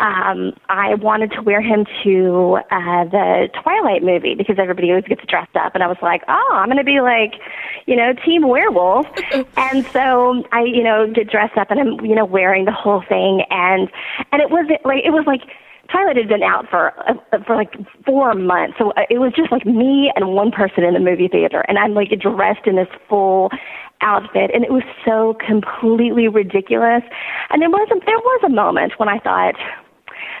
um, 0.00 0.54
I 0.68 0.96
wanted 0.96 1.30
to 1.32 1.42
wear 1.42 1.60
him 1.60 1.86
to 2.02 2.58
uh, 2.72 3.04
the 3.04 3.48
Twilight 3.62 4.02
movie 4.02 4.34
because 4.34 4.56
everybody 4.58 4.90
always 4.90 5.04
gets 5.04 5.24
dressed 5.28 5.54
up, 5.54 5.76
and 5.76 5.84
I 5.84 5.86
was 5.86 5.98
like, 6.02 6.22
oh, 6.26 6.50
I'm 6.52 6.66
going 6.66 6.78
to 6.78 6.84
be 6.84 7.00
like, 7.00 7.34
you 7.86 7.94
know, 7.94 8.12
Team 8.26 8.48
Werewolf, 8.48 9.06
and 9.56 9.86
so 9.86 10.42
I, 10.50 10.64
you 10.64 10.82
know, 10.82 11.06
get 11.14 11.30
dressed 11.30 11.56
up, 11.56 11.70
and 11.70 11.78
I'm, 11.78 12.04
you 12.04 12.16
know, 12.16 12.24
wearing 12.24 12.64
the 12.64 12.72
whole 12.72 13.04
thing, 13.08 13.44
and 13.50 13.88
and 14.32 14.42
it 14.42 14.50
was 14.50 14.66
like 14.84 15.04
it 15.04 15.10
was 15.10 15.24
like 15.28 15.42
Twilight 15.90 16.16
had 16.16 16.28
been 16.28 16.42
out 16.42 16.68
for 16.70 16.92
uh, 17.08 17.14
for 17.46 17.56
like 17.56 17.74
four 18.04 18.34
months, 18.34 18.74
so 18.78 18.90
uh, 18.92 19.02
it 19.10 19.18
was 19.18 19.32
just 19.34 19.52
like 19.52 19.66
me 19.66 20.12
and 20.16 20.34
one 20.34 20.50
person 20.50 20.84
in 20.84 20.94
the 20.94 21.00
movie 21.00 21.28
theater, 21.28 21.64
and 21.68 21.78
I'm 21.78 21.94
like 21.94 22.10
dressed 22.20 22.66
in 22.66 22.76
this 22.76 22.88
full 23.08 23.50
outfit, 24.00 24.50
and 24.52 24.64
it 24.64 24.72
was 24.72 24.82
so 25.04 25.36
completely 25.44 26.28
ridiculous. 26.28 27.02
And 27.50 27.62
there 27.62 27.70
was 27.70 27.88
a, 27.90 27.98
there 28.04 28.18
was 28.18 28.40
a 28.44 28.48
moment 28.48 28.94
when 28.98 29.08
I 29.08 29.18
thought, 29.18 29.54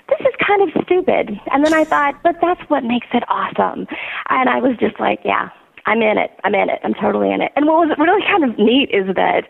this 0.08 0.20
is 0.20 0.34
kind 0.46 0.62
of 0.62 0.70
stupid, 0.84 1.38
and 1.50 1.64
then 1.64 1.74
I 1.74 1.84
thought, 1.84 2.14
but 2.22 2.36
that's 2.40 2.60
what 2.68 2.84
makes 2.84 3.08
it 3.12 3.24
awesome. 3.28 3.86
And 4.28 4.48
I 4.48 4.58
was 4.58 4.76
just 4.78 4.98
like, 5.00 5.20
yeah, 5.24 5.48
I'm 5.86 6.02
in 6.02 6.18
it. 6.18 6.30
I'm 6.44 6.54
in 6.54 6.70
it. 6.70 6.80
I'm 6.82 6.94
totally 6.94 7.30
in 7.30 7.40
it. 7.40 7.52
And 7.56 7.66
what 7.66 7.88
was 7.88 7.96
really 7.98 8.22
kind 8.22 8.44
of 8.44 8.58
neat 8.58 8.90
is 8.90 9.14
that 9.14 9.44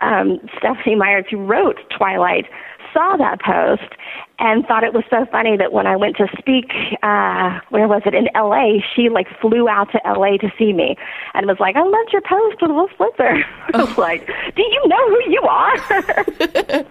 um, 0.00 0.38
Stephenie 0.58 0.96
Meyers, 0.96 1.24
who 1.30 1.44
wrote 1.44 1.78
Twilight, 1.96 2.46
saw 2.92 3.16
that 3.16 3.40
post 3.40 3.94
and 4.38 4.64
thought 4.66 4.84
it 4.84 4.94
was 4.94 5.04
so 5.10 5.26
funny 5.30 5.56
that 5.56 5.72
when 5.72 5.86
I 5.86 5.96
went 5.96 6.16
to 6.16 6.26
speak, 6.38 6.70
uh, 7.02 7.60
where 7.70 7.88
was 7.88 8.02
it 8.06 8.14
in 8.14 8.28
L.A., 8.34 8.84
she 8.94 9.08
like 9.08 9.26
flew 9.40 9.68
out 9.68 9.90
to 9.92 10.06
L.A. 10.06 10.38
to 10.38 10.50
see 10.58 10.72
me 10.72 10.96
and 11.34 11.46
was 11.46 11.58
like, 11.60 11.76
"I 11.76 11.82
loved 11.82 12.12
your 12.12 12.22
post 12.22 12.62
with 12.62 12.70
Wolf 12.70 12.90
Blitzer." 12.98 13.42
I 13.74 13.84
was 13.84 13.98
like, 13.98 14.26
"Do 14.26 14.62
you 14.62 14.82
know 14.86 15.08
who 15.08 15.30
you 15.30 15.42
are?" 15.42 15.78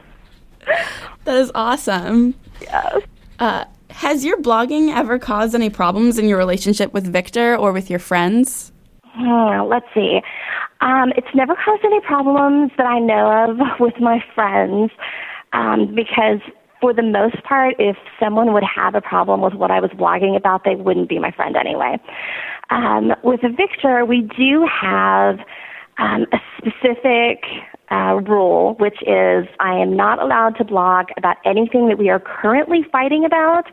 that 1.26 1.38
is 1.38 1.52
awesome. 1.56 2.36
Yes. 2.62 3.02
Uh, 3.40 3.66
has 3.90 4.26
your 4.26 4.38
blogging 4.38 4.96
ever 4.96 5.18
caused 5.18 5.56
any 5.56 5.70
problems 5.70 6.18
in 6.18 6.28
your 6.28 6.38
relationship 6.38 6.94
with 6.94 7.06
Victor 7.06 7.56
or 7.56 7.72
with 7.72 7.90
your 7.90 8.00
friends? 8.00 8.72
Hmm, 9.18 9.68
let's 9.68 9.88
see. 9.96 10.22
Um, 10.82 11.12
it's 11.18 11.34
never 11.34 11.56
caused 11.56 11.84
any 11.84 12.00
problems 12.02 12.72
that 12.78 12.86
I 12.86 13.00
know 13.00 13.50
of 13.50 13.58
with 13.80 14.00
my 14.00 14.24
friends 14.36 14.92
um, 15.54 15.94
because 15.96 16.40
for 16.80 16.94
the 16.94 17.02
most 17.02 17.44
part, 17.44 17.76
if 17.80 17.98
someone 18.20 18.54
would 18.54 18.64
have 18.64 18.94
a 18.94 19.02
problem 19.02 19.42
with 19.42 19.56
what 19.56 19.72
I 19.72 19.80
was 19.80 19.90
blogging 19.92 20.38
about, 20.38 20.64
they 20.64 20.76
wouldn't 20.76 21.10
be 21.10 21.18
my 21.18 21.32
friend 21.32 21.56
anyway. 21.56 21.98
Um, 22.70 23.14
with 23.24 23.42
Victor, 23.42 24.06
we 24.06 24.22
do 24.38 24.68
have 24.70 25.40
um, 25.98 26.28
a 26.32 26.38
specific 26.60 27.44
uh, 27.92 28.20
rule, 28.26 28.76
which 28.80 29.02
is 29.04 29.48
I 29.60 29.76
am 29.78 29.96
not 29.96 30.20
allowed 30.20 30.58
to 30.58 30.64
blog 30.66 31.08
about 31.18 31.38
anything 31.46 31.88
that 31.88 31.98
we 31.98 32.10
are 32.10 32.20
currently 32.20 32.84
fighting 32.92 33.24
about 33.26 33.66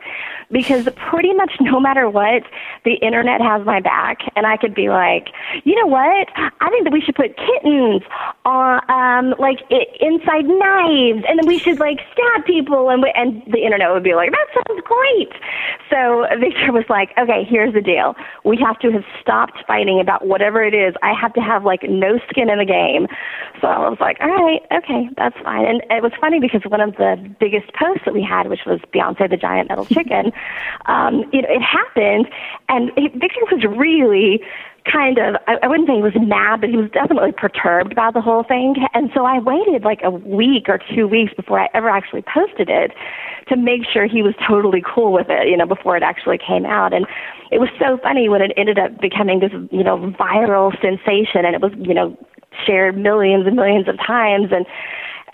because 0.51 0.87
pretty 1.09 1.33
much 1.33 1.53
no 1.59 1.79
matter 1.79 2.09
what, 2.09 2.43
the 2.85 2.93
internet 2.95 3.41
has 3.41 3.65
my 3.65 3.79
back. 3.79 4.19
And 4.35 4.45
I 4.45 4.57
could 4.57 4.73
be 4.73 4.89
like, 4.89 5.29
you 5.63 5.75
know 5.75 5.87
what? 5.87 6.29
I 6.35 6.69
think 6.69 6.85
that 6.85 6.93
we 6.93 7.01
should 7.01 7.15
put 7.15 7.35
kittens 7.37 8.01
on, 8.45 8.81
um, 8.89 9.35
like 9.39 9.59
I- 9.71 9.87
inside 9.99 10.45
knives 10.45 11.25
and 11.27 11.39
then 11.39 11.45
we 11.47 11.59
should 11.59 11.79
like 11.79 11.99
stab 12.13 12.45
people. 12.45 12.89
And, 12.89 13.01
we- 13.03 13.13
and 13.15 13.41
the 13.51 13.63
internet 13.63 13.91
would 13.91 14.03
be 14.03 14.15
like, 14.15 14.31
that 14.31 14.47
sounds 14.53 14.81
great. 14.85 15.31
So 15.89 16.25
Victor 16.39 16.71
was 16.71 16.85
like, 16.89 17.09
okay, 17.17 17.43
here's 17.43 17.73
the 17.73 17.81
deal. 17.81 18.15
We 18.45 18.57
have 18.65 18.79
to 18.79 18.91
have 18.91 19.03
stopped 19.21 19.63
fighting 19.67 19.99
about 19.99 20.25
whatever 20.27 20.63
it 20.63 20.73
is. 20.73 20.93
I 21.03 21.13
have 21.13 21.33
to 21.33 21.41
have 21.41 21.65
like 21.65 21.83
no 21.83 22.19
skin 22.29 22.49
in 22.49 22.59
the 22.59 22.65
game. 22.65 23.07
So 23.61 23.67
I 23.67 23.89
was 23.89 23.97
all 24.21 24.27
right, 24.29 24.61
okay, 24.71 25.09
that's 25.17 25.35
fine. 25.43 25.65
And 25.65 25.81
it 25.89 26.03
was 26.03 26.11
funny 26.19 26.39
because 26.39 26.61
one 26.67 26.81
of 26.81 26.95
the 26.97 27.17
biggest 27.39 27.73
posts 27.73 28.03
that 28.05 28.13
we 28.13 28.21
had, 28.21 28.47
which 28.47 28.61
was 28.65 28.79
Beyonce 28.93 29.29
the 29.29 29.37
Giant 29.37 29.69
Metal 29.69 29.85
Chicken, 29.95 30.31
um, 30.85 31.23
you 31.33 31.41
know, 31.41 31.49
it 31.49 31.61
happened, 31.61 32.27
and 32.69 32.91
Victor 32.95 33.41
was 33.51 33.63
really 33.77 34.41
kind 34.91 35.17
of 35.17 35.35
I, 35.47 35.57
I 35.63 35.67
wouldn't 35.67 35.89
say 35.89 35.95
he 35.95 36.01
was 36.01 36.13
mad, 36.15 36.61
but 36.61 36.69
he 36.69 36.77
was 36.77 36.89
definitely 36.91 37.31
perturbed 37.31 37.91
about 37.91 38.13
the 38.13 38.21
whole 38.21 38.43
thing. 38.43 38.75
And 38.93 39.09
so 39.13 39.25
I 39.25 39.39
waited 39.39 39.83
like 39.83 40.01
a 40.03 40.11
week 40.11 40.69
or 40.69 40.79
two 40.93 41.07
weeks 41.07 41.33
before 41.33 41.59
I 41.59 41.69
ever 41.73 41.89
actually 41.89 42.21
posted 42.21 42.69
it 42.69 42.91
to 43.49 43.55
make 43.55 43.81
sure 43.91 44.05
he 44.05 44.21
was 44.21 44.33
totally 44.47 44.83
cool 44.85 45.11
with 45.11 45.27
it, 45.29 45.47
you 45.47 45.57
know, 45.57 45.65
before 45.65 45.97
it 45.97 46.03
actually 46.03 46.37
came 46.37 46.65
out. 46.65 46.93
And 46.93 47.05
it 47.51 47.59
was 47.59 47.69
so 47.79 47.97
funny 48.01 48.29
when 48.29 48.41
it 48.41 48.51
ended 48.57 48.77
up 48.79 48.99
becoming 49.01 49.39
this, 49.39 49.51
you 49.71 49.83
know, 49.83 49.97
viral 50.19 50.71
sensation 50.81 51.45
and 51.45 51.55
it 51.55 51.61
was, 51.61 51.71
you 51.77 51.93
know, 51.93 52.15
shared 52.65 52.97
millions 52.97 53.47
and 53.47 53.55
millions 53.55 53.87
of 53.87 53.97
times 53.97 54.49
and 54.51 54.65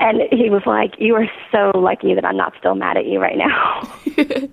and 0.02 0.24
he 0.32 0.50
was 0.50 0.64
like, 0.66 0.96
You 0.98 1.16
are 1.16 1.30
so 1.52 1.72
lucky 1.78 2.16
that 2.16 2.26
I'm 2.26 2.36
not 2.36 2.54
still 2.58 2.76
mad 2.76 2.98
at 2.98 3.06
you 3.06 3.22
right 3.22 3.38
now. 3.38 3.88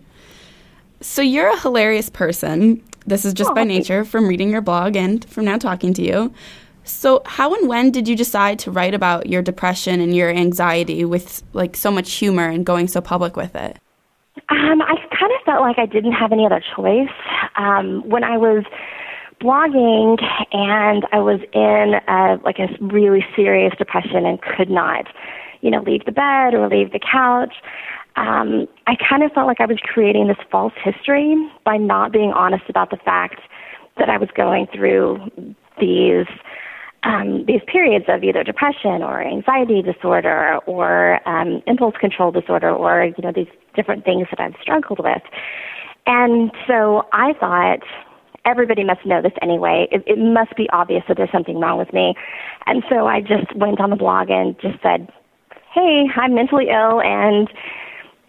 so 1.00 1.22
you're 1.22 1.48
a 1.48 1.58
hilarious 1.58 2.10
person. 2.10 2.82
This 3.06 3.24
is 3.24 3.32
just 3.32 3.50
oh, 3.50 3.54
by 3.54 3.64
nature 3.64 4.04
from 4.04 4.28
reading 4.28 4.50
your 4.50 4.60
blog 4.60 4.94
and 4.94 5.24
from 5.24 5.46
now 5.46 5.56
talking 5.56 5.94
to 5.94 6.02
you. 6.02 6.32
So, 6.84 7.22
how 7.24 7.54
and 7.54 7.68
when 7.68 7.90
did 7.90 8.06
you 8.08 8.16
decide 8.16 8.58
to 8.60 8.70
write 8.70 8.94
about 8.94 9.26
your 9.26 9.42
depression 9.42 10.00
and 10.00 10.14
your 10.14 10.30
anxiety 10.30 11.04
with 11.04 11.42
like 11.54 11.76
so 11.76 11.90
much 11.90 12.12
humor 12.12 12.48
and 12.48 12.64
going 12.64 12.88
so 12.88 13.00
public 13.00 13.36
with 13.36 13.54
it? 13.56 13.78
Um, 14.50 14.82
I 14.82 14.96
kind 15.18 15.32
of 15.32 15.42
felt 15.44 15.60
like 15.62 15.78
I 15.78 15.86
didn't 15.86 16.12
have 16.12 16.32
any 16.32 16.46
other 16.46 16.62
choice. 16.76 17.08
Um, 17.56 18.06
when 18.08 18.24
I 18.24 18.36
was 18.36 18.64
blogging 19.40 20.22
and 20.52 21.06
I 21.12 21.18
was 21.20 21.40
in 21.52 21.94
a, 22.08 22.38
like 22.44 22.58
a 22.58 22.68
really 22.80 23.24
serious 23.36 23.72
depression 23.78 24.26
and 24.26 24.40
could 24.40 24.70
not, 24.70 25.06
you 25.60 25.70
know, 25.70 25.82
leave 25.82 26.04
the 26.04 26.12
bed 26.12 26.54
or 26.54 26.68
leave 26.68 26.92
the 26.92 27.00
couch 27.00 27.54
um, 28.18 28.66
I 28.88 28.96
kind 28.96 29.22
of 29.22 29.30
felt 29.32 29.46
like 29.46 29.60
I 29.60 29.66
was 29.66 29.78
creating 29.82 30.26
this 30.26 30.38
false 30.50 30.72
history 30.82 31.36
by 31.64 31.76
not 31.76 32.12
being 32.12 32.32
honest 32.32 32.64
about 32.68 32.90
the 32.90 32.96
fact 32.96 33.40
that 33.96 34.08
I 34.08 34.18
was 34.18 34.28
going 34.34 34.66
through 34.74 35.30
these 35.80 36.26
um, 37.04 37.44
these 37.46 37.60
periods 37.70 38.06
of 38.08 38.24
either 38.24 38.42
depression 38.42 39.04
or 39.04 39.22
anxiety 39.22 39.82
disorder 39.82 40.58
or 40.66 41.20
um, 41.28 41.62
impulse 41.68 41.94
control 42.00 42.32
disorder 42.32 42.70
or 42.70 43.04
you 43.04 43.22
know 43.22 43.30
these 43.32 43.46
different 43.76 44.04
things 44.04 44.26
that 44.30 44.40
I've 44.40 44.60
struggled 44.60 44.98
with. 44.98 45.22
And 46.06 46.50
so 46.66 47.06
I 47.12 47.34
thought 47.34 47.84
everybody 48.44 48.84
must 48.84 49.04
know 49.04 49.22
this 49.22 49.32
anyway. 49.42 49.88
It, 49.90 50.02
it 50.06 50.18
must 50.18 50.56
be 50.56 50.68
obvious 50.70 51.04
that 51.08 51.16
there's 51.16 51.32
something 51.32 51.58
wrong 51.58 51.78
with 51.78 51.92
me. 51.92 52.14
And 52.66 52.82
so 52.88 53.06
I 53.06 53.20
just 53.20 53.54
went 53.56 53.80
on 53.80 53.90
the 53.90 53.96
blog 53.96 54.30
and 54.30 54.58
just 54.60 54.82
said, 54.82 55.08
"Hey, 55.72 56.06
I'm 56.16 56.34
mentally 56.34 56.68
ill 56.70 57.00
and." 57.00 57.48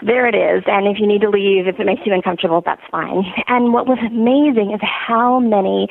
there 0.01 0.27
it 0.27 0.35
is. 0.35 0.63
And 0.65 0.87
if 0.87 0.99
you 0.99 1.05
need 1.05 1.19
to 1.21 1.29
leave, 1.29 1.67
if 1.67 1.79
it 1.79 1.85
makes 1.85 2.03
you 2.05 2.13
uncomfortable, 2.13 2.61
that's 2.65 2.81
fine. 2.89 3.25
And 3.47 3.73
what 3.73 3.85
was 3.85 3.97
amazing 3.99 4.71
is 4.73 4.79
how 4.81 5.39
many 5.39 5.89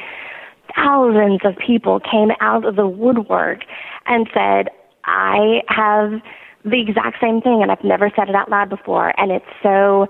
thousands 0.74 1.40
of 1.44 1.56
people 1.58 2.00
came 2.00 2.30
out 2.40 2.64
of 2.64 2.76
the 2.76 2.86
woodwork 2.86 3.60
and 4.06 4.28
said, 4.32 4.68
I 5.04 5.62
have 5.68 6.20
the 6.64 6.80
exact 6.80 7.18
same 7.20 7.40
thing 7.40 7.60
and 7.62 7.70
I've 7.70 7.84
never 7.84 8.10
said 8.14 8.28
it 8.28 8.34
out 8.34 8.50
loud 8.50 8.68
before. 8.68 9.12
And 9.20 9.30
it's 9.30 9.46
so 9.62 10.06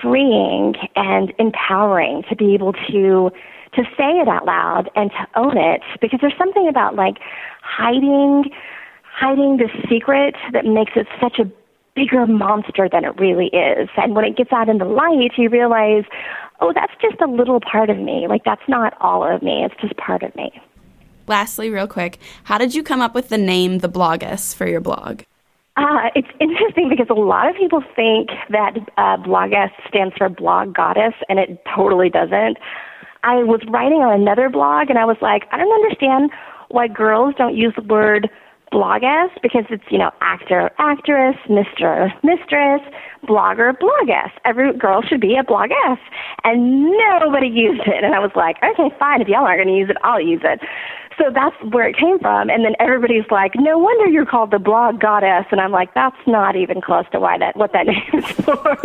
freeing 0.00 0.74
and 0.96 1.32
empowering 1.38 2.22
to 2.28 2.36
be 2.36 2.54
able 2.54 2.72
to 2.72 3.30
to 3.74 3.82
say 3.96 4.20
it 4.20 4.28
out 4.28 4.46
loud 4.46 4.88
and 4.94 5.10
to 5.10 5.26
own 5.34 5.58
it 5.58 5.82
because 6.00 6.20
there's 6.20 6.38
something 6.38 6.68
about 6.68 6.94
like 6.94 7.16
hiding 7.62 8.44
hiding 9.04 9.56
the 9.56 9.68
secret 9.88 10.34
that 10.52 10.64
makes 10.64 10.92
it 10.96 11.06
such 11.20 11.38
a 11.38 11.50
bigger 11.94 12.26
monster 12.26 12.88
than 12.90 13.04
it 13.04 13.18
really 13.18 13.46
is. 13.46 13.88
And 13.96 14.14
when 14.14 14.24
it 14.24 14.36
gets 14.36 14.52
out 14.52 14.68
in 14.68 14.78
the 14.78 14.84
light, 14.84 15.32
you 15.36 15.48
realize, 15.48 16.04
oh, 16.60 16.72
that's 16.74 16.92
just 17.00 17.20
a 17.20 17.26
little 17.26 17.60
part 17.60 17.90
of 17.90 17.98
me. 17.98 18.26
Like, 18.28 18.42
that's 18.44 18.68
not 18.68 18.96
all 19.00 19.22
of 19.22 19.42
me, 19.42 19.64
it's 19.64 19.80
just 19.80 19.96
part 19.96 20.22
of 20.22 20.34
me. 20.34 20.50
Lastly, 21.26 21.70
real 21.70 21.86
quick, 21.86 22.18
how 22.44 22.58
did 22.58 22.74
you 22.74 22.82
come 22.82 23.00
up 23.00 23.14
with 23.14 23.28
the 23.28 23.38
name 23.38 23.78
The 23.78 23.88
Bloggess 23.88 24.54
for 24.54 24.66
your 24.66 24.80
blog? 24.80 25.22
Uh, 25.76 26.08
it's 26.14 26.28
interesting 26.40 26.88
because 26.88 27.08
a 27.10 27.14
lot 27.14 27.48
of 27.50 27.56
people 27.56 27.82
think 27.96 28.30
that 28.50 28.76
uh, 28.96 29.16
Bloggess 29.16 29.70
stands 29.88 30.14
for 30.16 30.28
Blog 30.28 30.72
Goddess, 30.72 31.14
and 31.28 31.38
it 31.38 31.60
totally 31.74 32.08
doesn't. 32.08 32.58
I 33.24 33.42
was 33.42 33.60
writing 33.68 33.98
on 33.98 34.20
another 34.20 34.48
blog, 34.48 34.88
and 34.88 34.98
I 34.98 35.04
was 35.04 35.16
like, 35.20 35.44
I 35.50 35.58
don't 35.58 35.72
understand 35.72 36.30
why 36.68 36.86
girls 36.88 37.34
don't 37.36 37.56
use 37.56 37.72
the 37.74 37.82
word 37.82 38.28
bloggess 38.72 39.30
because 39.42 39.64
it's, 39.70 39.84
you 39.90 39.98
know, 39.98 40.10
actor, 40.20 40.70
actress, 40.78 41.36
Mr., 41.48 42.10
mistress, 42.22 42.82
blogger, 43.26 43.72
bloggess. 43.78 44.30
Every 44.44 44.76
girl 44.76 45.02
should 45.02 45.20
be 45.20 45.36
a 45.36 45.44
bloggess. 45.44 45.98
And 46.42 46.90
nobody 47.20 47.46
used 47.48 47.86
it. 47.86 48.02
And 48.02 48.14
I 48.14 48.18
was 48.18 48.32
like, 48.34 48.56
okay, 48.62 48.94
fine. 48.98 49.22
If 49.22 49.28
y'all 49.28 49.44
aren't 49.44 49.64
going 49.64 49.74
to 49.74 49.78
use 49.80 49.90
it, 49.90 49.96
I'll 50.02 50.20
use 50.20 50.42
it. 50.44 50.60
So 51.18 51.30
that's 51.32 51.56
where 51.72 51.86
it 51.86 51.96
came 51.96 52.18
from. 52.18 52.50
And 52.50 52.64
then 52.64 52.74
everybody's 52.80 53.30
like, 53.30 53.52
no 53.54 53.78
wonder 53.78 54.08
you're 54.08 54.26
called 54.26 54.50
the 54.50 54.58
blog 54.58 55.00
goddess. 55.00 55.46
And 55.50 55.60
I'm 55.60 55.70
like, 55.70 55.94
that's 55.94 56.16
not 56.26 56.56
even 56.56 56.80
close 56.80 57.04
to 57.12 57.20
why 57.20 57.38
that, 57.38 57.56
what 57.56 57.72
that 57.72 57.86
name 57.86 58.02
is 58.12 58.24
for. 58.32 58.78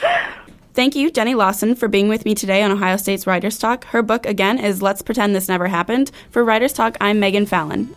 Thank 0.74 0.94
you, 0.94 1.10
Jenny 1.10 1.34
Lawson, 1.34 1.74
for 1.74 1.88
being 1.88 2.08
with 2.08 2.26
me 2.26 2.34
today 2.34 2.62
on 2.62 2.70
Ohio 2.70 2.98
State's 2.98 3.26
Writers 3.26 3.58
Talk. 3.58 3.84
Her 3.86 4.02
book, 4.02 4.26
again, 4.26 4.58
is 4.58 4.82
Let's 4.82 5.00
Pretend 5.00 5.34
This 5.34 5.48
Never 5.48 5.68
Happened. 5.68 6.10
For 6.30 6.44
Writers 6.44 6.74
Talk, 6.74 6.98
I'm 7.00 7.18
Megan 7.18 7.46
Fallon. 7.46 7.94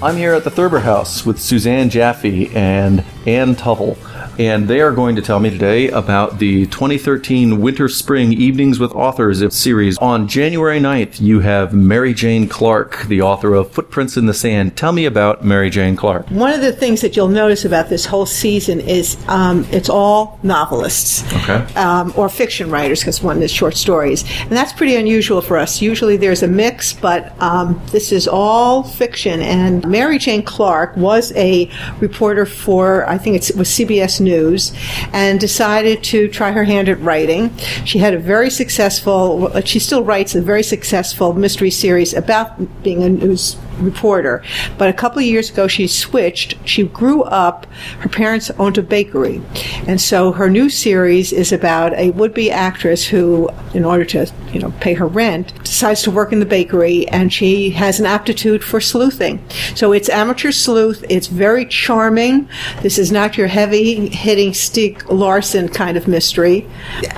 I'm 0.00 0.16
here 0.16 0.32
at 0.32 0.44
the 0.44 0.50
Thurber 0.50 0.78
House 0.78 1.26
with 1.26 1.40
Susanne 1.40 1.90
Jaffee 1.90 2.48
and 2.54 3.04
Ann 3.26 3.56
Tuvell 3.56 3.96
and 4.40 4.68
they 4.68 4.80
are 4.80 4.90
going 4.90 5.16
to 5.16 5.20
tell 5.20 5.38
me 5.38 5.50
today 5.50 5.90
about 5.90 6.38
the 6.38 6.64
2013 6.68 7.60
Winter 7.60 7.90
Spring 7.90 8.32
Evenings 8.32 8.78
with 8.78 8.90
Authors 8.92 9.54
series. 9.54 9.98
On 9.98 10.26
January 10.26 10.80
9th, 10.80 11.20
you 11.20 11.40
have 11.40 11.74
Mary 11.74 12.14
Jane 12.14 12.48
Clark, 12.48 13.02
the 13.02 13.20
author 13.20 13.52
of 13.52 13.70
Footprints 13.70 14.16
in 14.16 14.24
the 14.24 14.32
Sand. 14.32 14.78
Tell 14.78 14.92
me 14.92 15.04
about 15.04 15.44
Mary 15.44 15.68
Jane 15.68 15.94
Clark. 15.94 16.26
One 16.30 16.54
of 16.54 16.62
the 16.62 16.72
things 16.72 17.02
that 17.02 17.16
you'll 17.16 17.28
notice 17.28 17.66
about 17.66 17.90
this 17.90 18.06
whole 18.06 18.24
season 18.24 18.80
is 18.80 19.18
um, 19.28 19.66
it's 19.72 19.90
all 19.90 20.40
novelists 20.42 21.22
okay. 21.34 21.62
um, 21.74 22.14
or 22.16 22.30
fiction 22.30 22.70
writers, 22.70 23.00
because 23.00 23.22
one 23.22 23.42
is 23.42 23.50
short 23.50 23.76
stories. 23.76 24.24
And 24.40 24.52
that's 24.52 24.72
pretty 24.72 24.96
unusual 24.96 25.42
for 25.42 25.58
us. 25.58 25.82
Usually 25.82 26.16
there's 26.16 26.42
a 26.42 26.48
mix, 26.48 26.94
but 26.94 27.38
um, 27.42 27.78
this 27.92 28.10
is 28.10 28.26
all 28.26 28.84
fiction. 28.84 29.42
And 29.42 29.86
Mary 29.86 30.16
Jane 30.16 30.42
Clark 30.42 30.96
was 30.96 31.30
a 31.36 31.70
reporter 32.00 32.46
for, 32.46 33.06
I 33.06 33.18
think 33.18 33.36
it 33.36 33.54
was 33.54 33.68
CBS 33.68 34.18
News 34.18 34.29
news 34.30 34.72
and 35.12 35.38
decided 35.40 36.02
to 36.04 36.28
try 36.28 36.52
her 36.52 36.64
hand 36.64 36.88
at 36.88 37.00
writing. 37.00 37.54
She 37.84 37.98
had 37.98 38.14
a 38.14 38.18
very 38.18 38.50
successful, 38.50 39.50
she 39.62 39.78
still 39.78 40.02
writes 40.04 40.34
a 40.34 40.40
very 40.40 40.62
successful 40.62 41.34
mystery 41.34 41.70
series 41.70 42.14
about 42.14 42.48
being 42.82 43.02
a 43.02 43.08
news 43.08 43.56
reporter. 43.80 44.42
But 44.78 44.88
a 44.88 44.92
couple 44.92 45.18
of 45.18 45.24
years 45.24 45.50
ago, 45.50 45.66
she 45.68 45.86
switched. 45.86 46.56
She 46.66 46.84
grew 46.84 47.22
up, 47.22 47.66
her 48.00 48.08
parents 48.08 48.50
owned 48.58 48.78
a 48.78 48.82
bakery. 48.82 49.42
And 49.86 50.00
so 50.00 50.32
her 50.32 50.48
new 50.48 50.68
series 50.68 51.32
is 51.32 51.52
about 51.52 51.92
a 51.94 52.10
would 52.10 52.34
be 52.34 52.50
actress 52.50 53.06
who, 53.06 53.48
in 53.74 53.84
order 53.84 54.04
to, 54.04 54.30
you 54.52 54.60
know, 54.60 54.72
pay 54.80 54.94
her 54.94 55.06
rent, 55.06 55.52
decides 55.64 56.02
to 56.02 56.10
work 56.10 56.32
in 56.32 56.40
the 56.40 56.46
bakery 56.46 57.08
and 57.08 57.32
she 57.32 57.70
has 57.70 58.00
an 58.00 58.06
aptitude 58.06 58.62
for 58.62 58.80
sleuthing. 58.80 59.42
So 59.74 59.92
it's 59.92 60.08
amateur 60.08 60.52
sleuth. 60.52 61.04
It's 61.08 61.26
very 61.26 61.64
charming. 61.66 62.48
This 62.82 62.98
is 62.98 63.10
not 63.10 63.38
your 63.38 63.46
heavy 63.46 64.08
hitting 64.08 64.50
Stieg 64.50 65.08
Larsson 65.08 65.68
kind 65.68 65.96
of 65.96 66.06
mystery. 66.08 66.66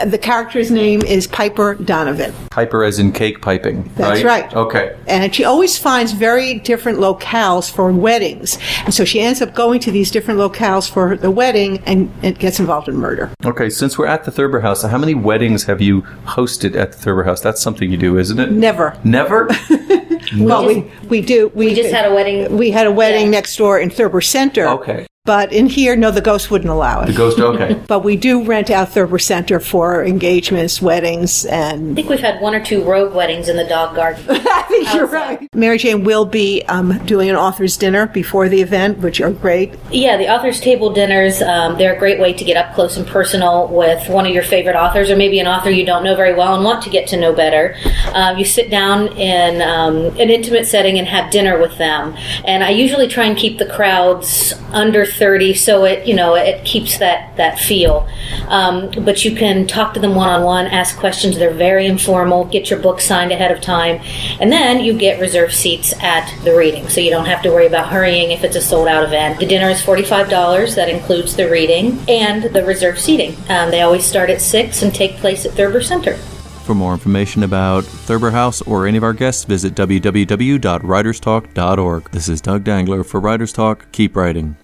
The 0.05 0.19
character's 0.19 0.71
name 0.71 1.03
is 1.03 1.27
Piper 1.27 1.75
Donovan. 1.75 2.33
Piper 2.51 2.85
as 2.85 2.99
in 2.99 3.13
cake 3.13 3.41
piping. 3.43 3.91
That's 3.97 4.23
right. 4.23 4.45
right. 4.45 4.55
Okay. 4.55 4.97
And 5.07 5.35
she 5.35 5.45
always 5.45 5.79
finds 5.79 6.13
very 6.13 6.52
different 6.59 6.99
locales 6.99 7.71
for 7.71 7.93
weddings. 7.93 8.59
And 8.85 8.95
so 8.95 9.05
she 9.05 9.21
ends 9.21 9.43
up 9.43 9.55
going 9.55 9.81
to 9.81 9.91
these 9.91 10.11
different 10.11 10.41
locales 10.41 10.91
for 10.91 11.17
the 11.17 11.31
wedding 11.31 11.79
and, 11.87 12.13
and 12.23 12.39
gets 12.39 12.61
involved 12.61 12.89
in 12.89 12.97
murder. 12.97 13.31
Okay, 13.45 13.71
since 13.71 13.99
we're 13.99 14.07
at 14.07 14.25
the 14.25 14.31
Thurber 14.31 14.61
House, 14.61 14.83
how 14.83 14.99
many 14.99 15.15
weddings 15.15 15.65
have 15.65 15.81
you 15.81 16.03
hosted 16.25 16.77
at 16.77 16.93
the 16.93 16.99
Thurber 16.99 17.25
House? 17.25 17.41
That's 17.41 17.61
something 17.61 17.91
you 17.91 17.97
do, 17.97 18.19
isn't 18.19 18.39
it? 18.39 18.53
Never. 18.53 18.99
Never? 19.05 19.49
well, 20.39 20.67
we, 20.67 20.91
we 21.09 21.21
do. 21.21 21.49
We, 21.55 21.67
we, 21.67 21.75
just 21.75 21.93
had 21.93 22.11
a 22.11 22.15
wedding. 22.15 22.57
We 22.57 22.71
had 22.71 22.87
a 22.87 22.93
wedding 22.93 23.27
yeah. 23.27 23.31
next 23.31 23.57
door 23.57 23.79
in 23.79 23.91
Thurber 23.91 24.21
Center. 24.21 24.67
Okay. 24.69 25.07
But 25.25 25.53
in 25.53 25.67
here, 25.67 25.95
no, 25.95 26.11
the 26.11 26.21
ghost 26.21 26.51
wouldn't 26.51 26.69
allow 26.69 27.03
it. 27.03 27.07
The 27.07 27.13
ghost, 27.13 27.39
okay. 27.39 27.75
but 27.87 28.01
we 28.01 28.17
do 28.17 28.43
rent 28.43 28.71
out 28.71 28.89
Thurber 28.89 29.21
Center 29.21 29.61
for 29.61 30.05
engagements, 30.05 30.83
weddings, 30.83 31.45
and. 31.45 31.93
I 31.93 31.95
think 31.95 32.09
we've 32.09 32.19
had 32.19 32.41
one 32.41 32.57
or 32.57 32.65
two 32.65 32.83
rogue 32.83 33.15
weddings 33.15 33.49
in 33.49 33.57
the 33.57 33.63
dog 33.65 33.95
garden. 33.95 34.25
I 34.29 34.63
think 34.63 34.93
you're 34.93 35.07
right. 35.07 35.49
Mary 35.55 35.79
Jane 35.79 36.03
will 36.03 36.25
be 36.25 36.63
um, 36.63 36.99
doing 37.07 37.31
an 37.31 37.37
author's 37.37 37.77
dinner 37.77 38.09
before 38.09 38.49
the 38.49 38.61
event, 38.63 38.99
which 38.99 39.21
are 39.21 39.31
great. 39.31 39.73
Yeah, 39.93 40.17
the 40.17 40.29
author's 40.29 40.59
table 40.59 40.93
dinners, 40.93 41.41
um, 41.41 41.79
they're 41.79 41.95
a 41.95 41.99
great 42.01 42.19
way 42.19 42.33
to 42.33 42.45
get 42.45 42.57
up 42.57 42.75
close 42.75 42.97
and 42.97 43.07
personal 43.07 43.69
with 43.69 44.09
one 44.09 44.27
of 44.27 44.33
your 44.33 44.43
favorite 44.43 44.75
authors 44.75 45.09
or 45.09 45.15
maybe 45.15 45.39
an 45.39 45.47
author 45.47 45.71
you 45.71 45.87
don't 45.87 46.03
know 46.03 46.17
very 46.17 46.35
well 46.35 46.57
and 46.57 46.65
want 46.65 46.83
to 46.83 46.91
get 46.91 47.07
to 47.11 47.17
know 47.17 47.33
better. 47.33 47.77
Um, 48.13 48.39
you 48.39 48.45
sit 48.45 48.71
down 48.71 49.17
in 49.17 49.63
um, 49.63 50.07
an 50.19 50.31
intimate 50.31 50.67
setting 50.67 50.99
and 50.99 51.07
have 51.07 51.31
dinner 51.31 51.61
with 51.61 51.79
them. 51.79 52.17
And 52.45 52.65
I 52.65 52.71
usually 52.71 53.07
try 53.07 53.27
and 53.27 53.39
keep 53.39 53.59
the 53.59 53.67
crowds 53.67 54.53
under 54.73 55.07
30 55.13 55.55
so 55.55 55.85
it 55.85 56.07
you 56.07 56.15
know 56.15 56.35
it 56.35 56.65
keeps 56.65 56.99
that 56.99 57.37
that 57.37 57.59
feel. 57.59 58.09
Um, 58.49 58.91
but 59.05 59.25
you 59.25 59.35
can 59.35 59.67
talk 59.67 59.95
to 59.95 60.01
them 60.01 60.15
one-on-one 60.15 60.67
ask 60.67 60.97
questions. 60.97 61.39
They're 61.39 61.53
very 61.53 61.87
informal. 61.87 62.45
Get 62.45 62.71
your 62.71 62.81
book 62.81 63.01
signed 63.01 63.33
ahead 63.33 63.53
of 63.53 63.61
time. 63.61 64.01
And 64.41 64.51
then 64.51 64.85
you 64.85 64.97
get 64.97 65.21
reserved 65.21 65.53
seats 65.53 65.93
at 66.03 66.33
the 66.45 66.57
reading. 66.57 66.89
So 66.89 67.01
you 67.01 67.11
don't 67.11 67.27
have 67.27 67.43
to 67.43 67.51
worry 67.51 67.67
about 67.67 67.89
hurrying 67.89 68.31
if 68.31 68.45
it's 68.45 68.57
a 68.57 68.61
sold 68.61 68.89
out 68.89 69.05
event. 69.05 69.39
The 69.39 69.47
dinner 69.47 69.69
is 69.69 69.83
$45 69.83 70.75
that 70.75 70.89
includes 70.89 71.37
the 71.37 71.51
reading 71.51 71.99
and 72.09 72.45
the 72.45 72.65
reserved 72.65 72.99
seating. 72.99 73.37
Um, 73.49 73.71
they 73.71 73.83
always 73.83 74.05
start 74.05 74.31
at 74.31 74.41
6 74.41 74.83
and 74.83 74.95
take 74.95 75.17
place 75.17 75.47
at 75.47 75.53
thurber 75.53 75.83
center. 75.83 76.17
For 76.65 76.75
more 76.77 76.93
information 76.93 77.43
about 77.43 77.85
Thurber 77.85 78.31
House 78.31 78.63
or 78.63 78.87
any 78.87 78.97
of 78.97 79.03
our 79.03 79.13
guests, 79.13 79.43
visit 79.45 79.75
www.writerstalk.org. 79.75 82.11
This 82.13 82.29
is 82.29 82.41
Doug 82.41 82.63
Dangler 82.63 83.05
for 83.05 83.19
Writers 83.19 83.53
Talk. 83.53 83.91
Keep 83.91 84.15
writing. 84.15 84.57